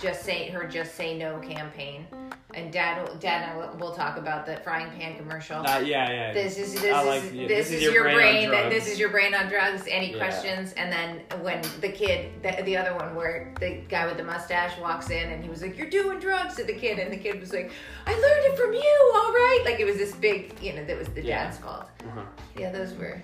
just 0.00 0.22
say 0.22 0.48
her 0.50 0.66
"Just 0.66 0.94
Say 0.94 1.16
No" 1.16 1.38
campaign. 1.38 2.06
And 2.56 2.72
Dad, 2.72 3.06
will- 3.08 3.16
Dad, 3.16 3.42
and 3.42 3.52
I 3.52 3.56
will, 3.56 3.76
will 3.76 3.92
talk 3.94 4.16
about 4.16 4.46
the 4.46 4.56
frying 4.58 4.90
pan 4.92 5.16
commercial. 5.16 5.56
Uh, 5.66 5.78
yeah, 5.80 6.10
yeah. 6.10 6.32
This 6.32 6.56
is 6.58 6.74
this 6.74 6.84
I 6.94 7.00
is 7.00 7.06
like- 7.24 7.32
yeah, 7.34 7.48
this, 7.48 7.70
is, 7.70 7.82
your, 7.82 8.08
on 8.08 8.14
brain. 8.14 8.48
drugs. 8.48 8.70
this 8.74 8.88
is 8.88 8.98
your 8.98 9.10
brain 9.10 9.34
on 9.34 9.48
drugs. 9.48 9.84
Any 9.88 10.12
Yeah. 10.12 10.18
questions? 10.18 10.72
And 10.74 10.92
then 10.92 11.20
when 11.42 11.62
the 11.80 11.88
kid, 11.88 12.30
the, 12.42 12.62
the 12.62 12.76
other 12.76 12.94
one, 12.94 13.14
where 13.14 13.52
the 13.60 13.80
guy 13.88 14.06
with 14.06 14.16
the 14.16 14.24
mustache 14.24 14.78
walks 14.78 15.10
in 15.10 15.30
and 15.30 15.42
he 15.42 15.50
was 15.50 15.62
like, 15.62 15.76
"You're 15.76 15.90
doing 15.90 16.18
drugs," 16.20 16.54
to 16.56 16.64
the 16.64 16.74
kid, 16.74 16.98
and 16.98 17.12
the 17.12 17.16
kid 17.16 17.40
was 17.40 17.52
like, 17.52 17.70
"I 18.06 18.12
learned 18.12 18.44
it 18.52 18.56
from 18.58 18.72
you. 18.72 19.12
All 19.16 19.32
right." 19.32 19.62
Like 19.64 19.80
it 19.80 19.84
was 19.84 19.96
this 19.96 20.14
big, 20.14 20.54
you 20.62 20.74
know, 20.74 20.84
that 20.84 20.96
was 20.98 21.08
the 21.08 21.22
Yeah. 21.22 21.44
dad's 21.44 21.58
fault. 21.58 21.86
Uh-huh. 22.06 22.22
Yeah, 22.58 22.70
those 22.70 22.94
were. 22.94 23.20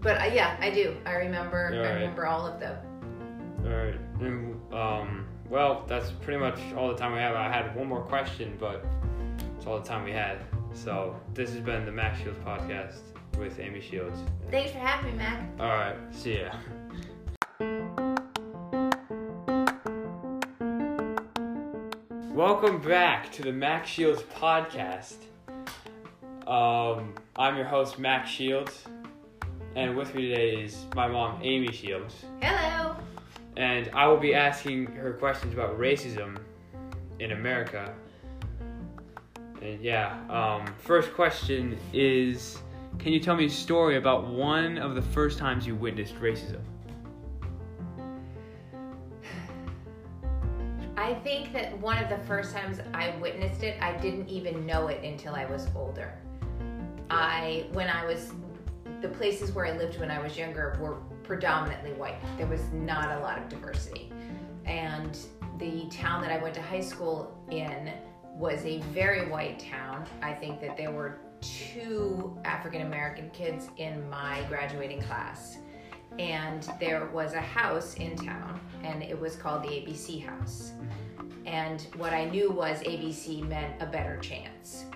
But 0.00 0.20
uh, 0.20 0.30
yeah, 0.32 0.56
I 0.60 0.70
do. 0.70 0.96
I 1.06 1.12
remember. 1.16 1.70
I 1.74 1.78
right. 1.78 1.94
remember 1.94 2.26
all 2.26 2.46
of 2.46 2.58
them. 2.58 2.76
All 3.64 3.70
right. 3.70 3.94
And, 4.20 4.72
um, 4.72 5.26
well, 5.50 5.84
that's 5.88 6.12
pretty 6.12 6.38
much 6.38 6.58
all 6.76 6.88
the 6.88 6.96
time 6.96 7.12
we 7.12 7.18
have. 7.18 7.34
I 7.34 7.52
had 7.52 7.74
one 7.74 7.88
more 7.88 8.02
question, 8.02 8.56
but 8.58 8.84
it's 9.56 9.66
all 9.66 9.80
the 9.80 9.86
time 9.86 10.04
we 10.04 10.12
had. 10.12 10.38
So 10.72 11.16
this 11.34 11.50
has 11.50 11.60
been 11.60 11.84
the 11.84 11.92
Max 11.92 12.20
Shields 12.20 12.38
podcast 12.44 13.00
with 13.36 13.58
Amy 13.58 13.80
Shields. 13.80 14.18
Thanks 14.50 14.70
for 14.70 14.78
having 14.78 15.12
me, 15.12 15.18
Mac. 15.18 15.48
All 15.58 15.66
right. 15.66 15.96
See 16.12 16.40
ya. 16.40 16.52
welcome 22.40 22.80
back 22.80 23.30
to 23.30 23.42
the 23.42 23.52
Max 23.52 23.90
Shields 23.90 24.22
podcast. 24.22 25.16
Um, 26.46 27.14
I'm 27.36 27.56
your 27.56 27.66
host, 27.66 27.98
Max 27.98 28.30
Shields, 28.30 28.84
and 29.76 29.94
with 29.94 30.14
me 30.14 30.28
today 30.28 30.62
is 30.62 30.86
my 30.94 31.06
mom, 31.06 31.40
Amy 31.42 31.70
Shields, 31.70 32.24
Hello. 32.40 32.96
And 33.60 33.90
I 33.92 34.06
will 34.06 34.16
be 34.16 34.34
asking 34.34 34.86
her 34.86 35.12
questions 35.12 35.52
about 35.52 35.78
racism 35.78 36.38
in 37.18 37.32
America. 37.32 37.94
And 39.60 39.82
yeah, 39.82 40.18
um, 40.30 40.66
first 40.78 41.12
question 41.12 41.76
is 41.92 42.58
Can 42.98 43.12
you 43.12 43.20
tell 43.20 43.36
me 43.36 43.44
a 43.44 43.50
story 43.50 43.96
about 43.96 44.26
one 44.28 44.78
of 44.78 44.94
the 44.94 45.02
first 45.02 45.38
times 45.38 45.66
you 45.66 45.74
witnessed 45.74 46.14
racism? 46.20 46.60
I 50.96 51.14
think 51.14 51.52
that 51.52 51.78
one 51.78 51.98
of 51.98 52.08
the 52.08 52.18
first 52.26 52.54
times 52.54 52.78
I 52.94 53.14
witnessed 53.20 53.62
it, 53.62 53.80
I 53.82 53.96
didn't 53.98 54.28
even 54.28 54.64
know 54.64 54.88
it 54.88 55.04
until 55.04 55.34
I 55.34 55.44
was 55.44 55.68
older. 55.74 56.14
I, 57.10 57.66
when 57.72 57.88
I 57.88 58.06
was, 58.06 58.32
the 59.02 59.08
places 59.08 59.52
where 59.52 59.66
I 59.66 59.76
lived 59.76 59.98
when 59.98 60.10
I 60.10 60.20
was 60.20 60.36
younger 60.38 60.78
were 60.80 60.98
predominantly 61.30 61.92
white. 61.92 62.16
There 62.36 62.48
was 62.48 62.60
not 62.72 63.16
a 63.16 63.20
lot 63.20 63.38
of 63.38 63.48
diversity. 63.48 64.10
And 64.66 65.16
the 65.58 65.86
town 65.88 66.22
that 66.22 66.32
I 66.32 66.42
went 66.42 66.56
to 66.56 66.60
high 66.60 66.80
school 66.80 67.40
in 67.52 67.92
was 68.34 68.64
a 68.64 68.80
very 68.92 69.30
white 69.30 69.60
town. 69.60 70.08
I 70.22 70.32
think 70.32 70.60
that 70.60 70.76
there 70.76 70.90
were 70.90 71.20
two 71.40 72.36
African 72.44 72.82
American 72.82 73.30
kids 73.30 73.68
in 73.76 74.10
my 74.10 74.42
graduating 74.48 75.02
class. 75.02 75.58
And 76.18 76.68
there 76.80 77.06
was 77.14 77.34
a 77.34 77.40
house 77.40 77.94
in 77.94 78.16
town, 78.16 78.58
and 78.82 79.00
it 79.00 79.18
was 79.18 79.36
called 79.36 79.62
the 79.62 79.68
ABC 79.68 80.26
House. 80.26 80.72
And 81.46 81.86
what 81.96 82.12
I 82.12 82.24
knew 82.24 82.50
was 82.50 82.80
ABC 82.80 83.46
meant 83.46 83.80
a 83.80 83.86
better 83.86 84.16
chance. 84.16 84.86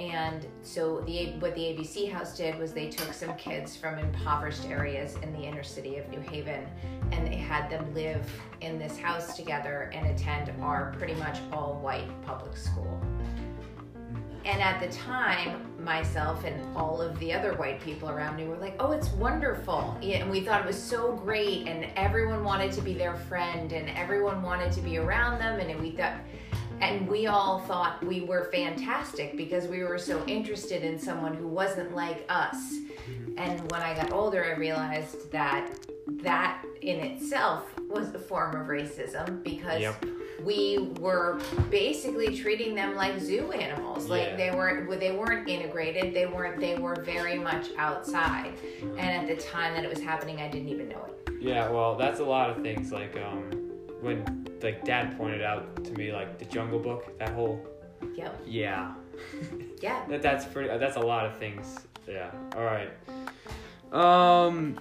And 0.00 0.46
so 0.62 1.00
the 1.00 1.32
what 1.40 1.54
the 1.54 1.60
ABC 1.60 2.10
House 2.10 2.34
did 2.34 2.58
was 2.58 2.72
they 2.72 2.88
took 2.88 3.12
some 3.12 3.36
kids 3.36 3.76
from 3.76 3.98
impoverished 3.98 4.64
areas 4.64 5.16
in 5.22 5.30
the 5.34 5.40
inner 5.40 5.62
city 5.62 5.98
of 5.98 6.08
New 6.08 6.20
Haven, 6.20 6.66
and 7.12 7.26
they 7.26 7.36
had 7.36 7.68
them 7.68 7.92
live 7.92 8.26
in 8.62 8.78
this 8.78 8.96
house 8.96 9.36
together 9.36 9.90
and 9.92 10.06
attend 10.06 10.50
our 10.62 10.94
pretty 10.96 11.12
much 11.14 11.40
all 11.52 11.78
white 11.82 12.08
public 12.22 12.56
school. 12.56 12.98
And 14.46 14.62
at 14.62 14.80
the 14.80 14.88
time, 14.96 15.66
myself 15.78 16.44
and 16.44 16.74
all 16.74 17.02
of 17.02 17.18
the 17.18 17.34
other 17.34 17.52
white 17.52 17.78
people 17.82 18.08
around 18.08 18.36
me 18.36 18.46
were 18.46 18.56
like, 18.56 18.76
"Oh, 18.80 18.92
it's 18.92 19.10
wonderful!" 19.10 19.98
And 20.02 20.30
we 20.30 20.40
thought 20.40 20.62
it 20.62 20.66
was 20.66 20.82
so 20.82 21.12
great, 21.12 21.68
and 21.68 21.86
everyone 21.94 22.42
wanted 22.42 22.72
to 22.72 22.80
be 22.80 22.94
their 22.94 23.16
friend, 23.16 23.70
and 23.74 23.90
everyone 23.90 24.40
wanted 24.40 24.72
to 24.72 24.80
be 24.80 24.96
around 24.96 25.40
them, 25.40 25.60
and 25.60 25.78
we 25.78 25.90
thought, 25.90 26.14
and 26.80 27.06
we 27.06 27.26
all 27.26 27.60
thought 27.60 28.02
we 28.04 28.22
were 28.22 28.44
fantastic 28.52 29.36
because 29.36 29.66
we 29.66 29.82
were 29.82 29.98
so 29.98 30.24
interested 30.26 30.82
in 30.82 30.98
someone 30.98 31.34
who 31.34 31.46
wasn't 31.46 31.94
like 31.94 32.24
us. 32.28 32.74
And 33.36 33.60
when 33.70 33.82
I 33.82 33.94
got 33.94 34.12
older, 34.12 34.44
I 34.44 34.58
realized 34.58 35.30
that 35.30 35.70
that 36.22 36.64
in 36.80 36.98
itself 36.98 37.64
was 37.88 38.12
a 38.14 38.18
form 38.18 38.56
of 38.56 38.66
racism 38.66 39.42
because 39.44 39.80
Yep. 39.80 40.04
we 40.44 40.90
were 40.98 41.40
basically 41.70 42.36
treating 42.36 42.74
them 42.74 42.96
like 42.96 43.20
zoo 43.20 43.52
animals. 43.52 44.08
Like 44.08 44.36
they 44.36 44.50
weren't—they 44.50 45.12
weren't 45.12 45.48
integrated. 45.48 46.14
They 46.14 46.26
weren't 46.26 46.58
they 46.60 46.76
were 46.76 46.96
very 46.96 47.38
much 47.38 47.68
outside. 47.78 48.52
And 48.82 48.98
at 48.98 49.26
the 49.28 49.42
time 49.42 49.74
that 49.74 49.84
it 49.84 49.90
was 49.90 50.00
happening, 50.00 50.40
I 50.40 50.48
didn't 50.48 50.68
even 50.68 50.88
know 50.88 51.06
it. 51.08 51.32
Yeah, 51.40 51.70
well, 51.70 51.96
that's 51.96 52.20
a 52.20 52.24
lot 52.24 52.50
of 52.50 52.62
things. 52.62 52.90
Like 52.92 53.16
um, 53.16 53.50
when 54.00 54.39
like 54.62 54.84
Dad 54.84 55.16
pointed 55.16 55.42
out 55.42 55.84
to 55.84 55.92
me, 55.92 56.12
like 56.12 56.38
the 56.38 56.44
Jungle 56.44 56.78
Book, 56.78 57.18
that 57.18 57.30
whole 57.30 57.64
Yep. 58.14 58.40
yeah, 58.46 58.94
Yeah. 59.82 60.04
that 60.08 60.22
that's 60.22 60.44
pretty. 60.46 60.68
That's 60.78 60.96
a 60.96 61.00
lot 61.00 61.26
of 61.26 61.36
things. 61.36 61.78
Yeah. 62.08 62.30
All 62.56 62.64
right. 62.64 62.90
Um, 63.92 64.78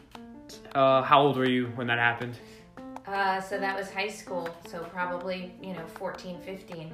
uh, 0.73 1.01
how 1.03 1.21
old 1.21 1.37
were 1.37 1.47
you 1.49 1.67
when 1.75 1.87
that 1.87 1.99
happened? 1.99 2.37
Uh, 3.07 3.41
so 3.41 3.59
that 3.59 3.75
was 3.77 3.89
high 3.91 4.07
school. 4.07 4.47
So 4.67 4.79
probably, 4.83 5.51
you 5.61 5.73
know, 5.73 5.85
14, 5.95 6.39
15. 6.41 6.91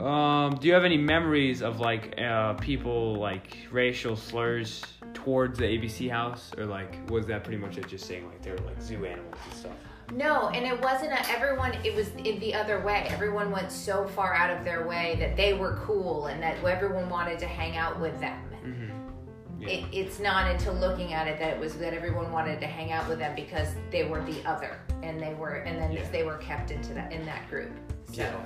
Um, 0.00 0.54
do 0.60 0.68
you 0.68 0.74
have 0.74 0.84
any 0.84 0.98
memories 0.98 1.62
of 1.62 1.80
like 1.80 2.20
uh, 2.20 2.52
people 2.54 3.16
like 3.16 3.56
racial 3.72 4.14
slurs 4.14 4.82
towards 5.14 5.58
the 5.58 5.64
ABC 5.64 6.10
house, 6.10 6.52
or 6.58 6.66
like 6.66 6.98
was 7.10 7.26
that 7.26 7.44
pretty 7.44 7.58
much 7.58 7.78
it? 7.78 7.88
Just 7.88 8.06
saying 8.06 8.26
like 8.26 8.42
they 8.42 8.50
were 8.50 8.58
like 8.58 8.80
zoo 8.80 9.04
animals 9.06 9.34
and 9.50 9.54
stuff. 9.58 9.72
No, 10.12 10.48
and 10.50 10.64
it 10.64 10.80
wasn't 10.80 11.12
a, 11.12 11.30
everyone, 11.30 11.72
it 11.84 11.94
was 11.94 12.08
in 12.10 12.38
the 12.38 12.54
other 12.54 12.80
way. 12.80 13.06
Everyone 13.08 13.50
went 13.50 13.72
so 13.72 14.06
far 14.08 14.34
out 14.34 14.56
of 14.56 14.64
their 14.64 14.86
way 14.86 15.16
that 15.18 15.36
they 15.36 15.52
were 15.52 15.80
cool 15.84 16.26
and 16.26 16.40
that 16.42 16.62
everyone 16.64 17.08
wanted 17.08 17.38
to 17.40 17.46
hang 17.46 17.76
out 17.76 17.98
with 18.00 18.18
them. 18.20 18.38
Mm-hmm. 18.64 19.62
Yeah. 19.62 19.68
It, 19.68 19.84
it's 19.92 20.18
not 20.20 20.48
until 20.50 20.74
looking 20.74 21.12
at 21.12 21.26
it 21.26 21.38
that 21.40 21.54
it 21.54 21.60
was 21.60 21.74
that 21.78 21.92
everyone 21.92 22.30
wanted 22.30 22.60
to 22.60 22.66
hang 22.66 22.92
out 22.92 23.08
with 23.08 23.18
them 23.18 23.34
because 23.34 23.74
they 23.90 24.04
were 24.04 24.22
the 24.24 24.44
other 24.44 24.78
and 25.02 25.20
they 25.20 25.34
were 25.34 25.56
and 25.56 25.78
then 25.80 25.92
Yeah. 25.92 26.08
they 26.10 26.22
were 26.22 26.36
kept 26.36 26.70
into 26.70 26.94
that 26.94 27.12
in 27.12 27.24
that 27.26 27.48
group. 27.50 27.70
So 28.12 28.22
Yeah. 28.22 28.36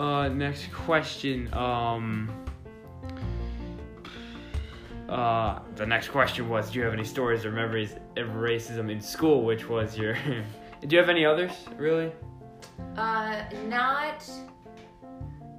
Uh, 0.00 0.28
next 0.28 0.70
question. 0.72 1.52
Um, 1.52 2.30
uh, 5.08 5.58
the 5.74 5.84
next 5.84 6.08
question 6.08 6.48
was, 6.48 6.70
do 6.70 6.78
you 6.78 6.84
have 6.84 6.94
any 6.94 7.04
stories 7.04 7.44
or 7.44 7.50
memories 7.50 7.94
of 8.16 8.28
racism 8.28 8.88
in 8.90 9.00
school? 9.00 9.42
Which 9.44 9.68
was 9.68 9.98
your? 9.98 10.16
do 10.80 10.94
you 10.94 10.98
have 10.98 11.08
any 11.08 11.24
others? 11.24 11.52
Really? 11.76 12.12
uh 12.96 13.44
not 13.68 14.28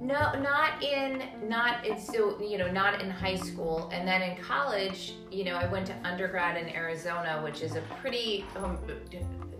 no 0.00 0.32
not 0.40 0.82
in 0.82 1.22
not 1.48 1.86
in 1.86 1.98
so 1.98 2.38
you 2.42 2.58
know 2.58 2.70
not 2.70 3.00
in 3.00 3.08
high 3.08 3.36
school 3.36 3.88
and 3.92 4.06
then 4.06 4.20
in 4.20 4.36
college 4.42 5.14
you 5.30 5.44
know 5.44 5.54
i 5.54 5.66
went 5.66 5.86
to 5.86 5.94
undergrad 6.04 6.56
in 6.56 6.68
arizona 6.74 7.40
which 7.42 7.62
is 7.62 7.76
a 7.76 7.80
pretty 8.00 8.44
um, 8.56 8.76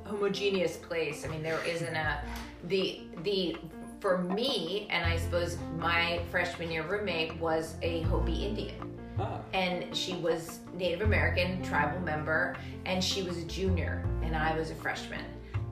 homogeneous 0.05 0.77
place 0.77 1.25
i 1.25 1.29
mean 1.29 1.43
there 1.43 1.65
isn't 1.65 1.95
a 1.95 2.21
the 2.65 3.03
the 3.23 3.57
for 4.01 4.19
me 4.19 4.87
and 4.91 5.07
i 5.07 5.17
suppose 5.17 5.57
my 5.79 6.21
freshman 6.31 6.71
year 6.71 6.83
roommate 6.87 7.35
was 7.39 7.77
a 7.83 8.03
hopi 8.03 8.45
indian 8.45 8.93
Ah. 9.19 9.41
and 9.53 9.95
she 9.97 10.15
was 10.15 10.61
Native 10.73 11.03
American 11.03 11.63
tribal 11.63 12.01
member, 12.01 12.57
and 12.87 13.05
she 13.05 13.23
was 13.23 13.37
a 13.37 13.45
junior, 13.45 14.03
and 14.23 14.35
I 14.35 14.57
was 14.57 14.71
a 14.71 14.75
freshman. 14.75 15.23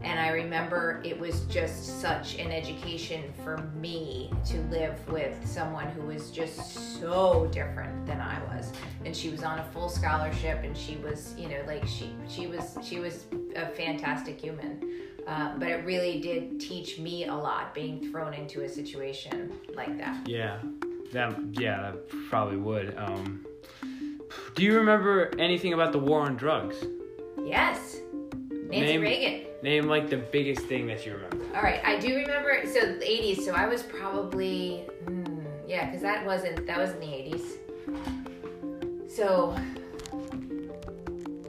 And 0.03 0.19
I 0.19 0.29
remember 0.31 1.03
it 1.05 1.19
was 1.19 1.43
just 1.43 2.01
such 2.01 2.37
an 2.39 2.51
education 2.51 3.33
for 3.45 3.59
me 3.75 4.31
to 4.47 4.63
live 4.71 5.07
with 5.09 5.37
someone 5.47 5.89
who 5.89 6.03
was 6.03 6.31
just 6.31 6.99
so 7.01 7.49
different 7.53 8.07
than 8.07 8.21
I 8.21 8.39
was. 8.45 8.73
And 9.05 9.15
she 9.15 9.29
was 9.29 9.43
on 9.43 9.59
a 9.59 9.65
full 9.65 9.89
scholarship, 9.91 10.61
and 10.65 10.77
she 10.77 10.97
was, 10.97 11.35
you 11.37 11.49
know, 11.49 11.63
like 11.67 11.87
she 11.87 12.13
she 12.29 12.47
was 12.47 12.79
she 12.83 12.99
was 12.99 13.27
a 13.57 13.67
fantastic 13.67 14.41
human. 14.41 14.91
Uh, 15.27 15.53
but 15.59 15.69
it 15.69 15.85
really 15.85 16.19
did 16.21 16.59
teach 16.59 16.99
me 16.99 17.27
a 17.27 17.35
lot 17.35 17.75
being 17.75 18.11
thrown 18.11 18.33
into 18.33 18.63
a 18.63 18.69
situation 18.69 19.53
like 19.75 19.97
that. 19.99 20.27
Yeah. 20.27 20.59
That 21.13 21.37
yeah, 21.53 21.83
that 21.83 22.09
probably 22.31 22.57
would. 22.57 22.97
Um, 22.97 23.45
do 24.55 24.63
you 24.65 24.77
remember 24.77 25.31
anything 25.39 25.73
about 25.75 25.93
the 25.93 25.99
war 25.99 26.21
on 26.23 26.37
drugs? 26.37 26.77
Yes, 27.45 27.99
Nancy 28.51 28.81
Name- 28.81 29.01
Reagan. 29.03 29.50
Name 29.63 29.87
like 29.87 30.09
the 30.09 30.17
biggest 30.17 30.63
thing 30.63 30.87
that 30.87 31.05
you 31.05 31.15
remember. 31.15 31.45
All 31.55 31.63
right, 31.63 31.81
I 31.85 31.99
do 31.99 32.17
remember. 32.17 32.63
So 32.67 32.81
the 32.81 33.05
'80s. 33.05 33.45
So 33.45 33.55
I 33.55 33.67
was 33.67 33.83
probably, 33.83 34.87
hmm, 35.05 35.41
yeah, 35.69 35.87
because 35.87 36.03
that 36.03 36.25
wasn't 36.25 36.67
that 36.67 36.79
was 36.79 36.93
in 36.93 37.01
the 37.01 37.07
'80s. 37.07 37.59
So 39.09 39.57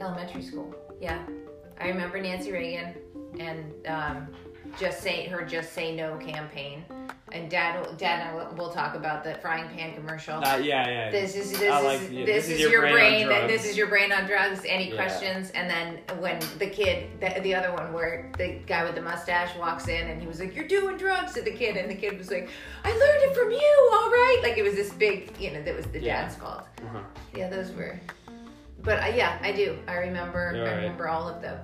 elementary 0.00 0.42
school. 0.42 0.74
Yeah, 1.00 1.24
I 1.80 1.88
remember 1.88 2.20
Nancy 2.20 2.52
Reagan 2.52 2.94
and 3.38 3.72
um, 3.86 4.28
just 4.78 5.00
say 5.00 5.26
her 5.26 5.44
just 5.44 5.72
say 5.72 5.94
no 5.94 6.16
campaign. 6.16 6.84
And 7.32 7.50
Dad, 7.50 7.80
will- 7.84 7.94
Dad, 7.94 8.20
and 8.20 8.28
I 8.30 8.34
will, 8.34 8.54
we'll 8.56 8.72
talk 8.72 8.94
about 8.94 9.24
the 9.24 9.34
frying 9.36 9.68
pan 9.70 9.94
commercial. 9.94 10.34
Uh, 10.44 10.56
yeah, 10.58 10.88
yeah. 10.88 11.10
This 11.10 11.34
is 11.34 11.50
this 11.58 11.62
I 11.72 11.78
is 11.78 11.84
like- 12.02 12.10
yeah, 12.12 12.26
this, 12.26 12.48
is, 12.48 12.60
your, 12.60 12.86
on 12.86 12.92
brain. 12.92 13.26
drugs. 13.26 13.48
this 13.48 13.64
is 13.64 13.76
your 13.76 13.86
brain 13.88 14.12
on 14.12 14.26
drugs. 14.26 14.62
Any 14.66 14.90
Yeah. 14.90 14.96
questions? 14.96 15.50
And 15.50 15.68
then 15.70 15.98
when 16.20 16.38
the 16.58 16.66
kid, 16.66 17.08
the, 17.20 17.40
the 17.40 17.54
other 17.54 17.72
one, 17.72 17.92
where 17.92 18.30
the 18.36 18.58
guy 18.66 18.84
with 18.84 18.94
the 18.94 19.00
mustache 19.02 19.56
walks 19.56 19.88
in 19.88 20.08
and 20.08 20.20
he 20.20 20.26
was 20.26 20.40
like, 20.40 20.54
"You're 20.54 20.68
doing 20.68 20.96
drugs," 20.98 21.32
to 21.34 21.42
the 21.42 21.52
kid, 21.52 21.76
and 21.76 21.90
the 21.90 21.94
kid 21.94 22.18
was 22.18 22.30
like, 22.30 22.48
"I 22.84 22.90
learned 22.90 23.22
it 23.30 23.34
from 23.34 23.50
you. 23.50 23.90
All 23.94 24.10
right." 24.10 24.40
Like 24.42 24.58
it 24.58 24.62
was 24.62 24.74
this 24.74 24.92
big, 24.92 25.32
you 25.40 25.52
know, 25.52 25.62
that 25.62 25.74
was 25.74 25.86
the 25.86 26.00
Yeah. 26.00 26.22
dad's 26.22 26.36
fault. 26.36 26.66
Uh-huh. 26.84 27.00
Yeah, 27.34 27.48
those 27.48 27.72
were. 27.72 27.98
But 28.82 29.02
uh, 29.02 29.12
yeah, 29.14 29.38
I 29.42 29.52
do. 29.52 29.78
I 29.88 29.94
remember. 29.94 30.52
Yeah, 30.54 30.62
I 30.62 30.66
right. 30.66 30.76
remember 30.82 31.08
all 31.08 31.28
of 31.28 31.40
them. 31.40 31.58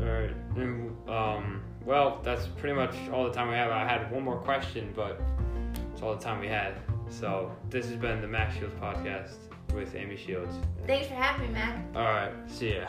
All 0.00 0.06
right. 0.06 0.30
And, 0.56 1.08
um, 1.08 1.62
well, 1.86 2.20
that's 2.22 2.46
pretty 2.48 2.74
much 2.74 2.94
all 3.12 3.24
the 3.24 3.32
time 3.32 3.48
we 3.48 3.54
have. 3.54 3.70
I 3.70 3.86
had 3.86 4.10
one 4.10 4.22
more 4.22 4.38
question, 4.38 4.92
but 4.94 5.20
it's 5.92 6.02
all 6.02 6.14
the 6.14 6.22
time 6.22 6.40
we 6.40 6.48
had. 6.48 6.74
So 7.08 7.52
this 7.70 7.86
has 7.86 7.96
been 7.96 8.20
the 8.20 8.28
Max 8.28 8.56
Shields 8.56 8.74
podcast 8.80 9.36
with 9.72 9.94
Amy 9.94 10.16
Shields. 10.16 10.54
Thanks 10.86 11.06
for 11.06 11.14
having 11.14 11.46
me, 11.48 11.54
Mac. 11.54 11.84
All 11.94 12.02
right. 12.02 12.32
See 12.48 12.74
ya. 12.74 12.88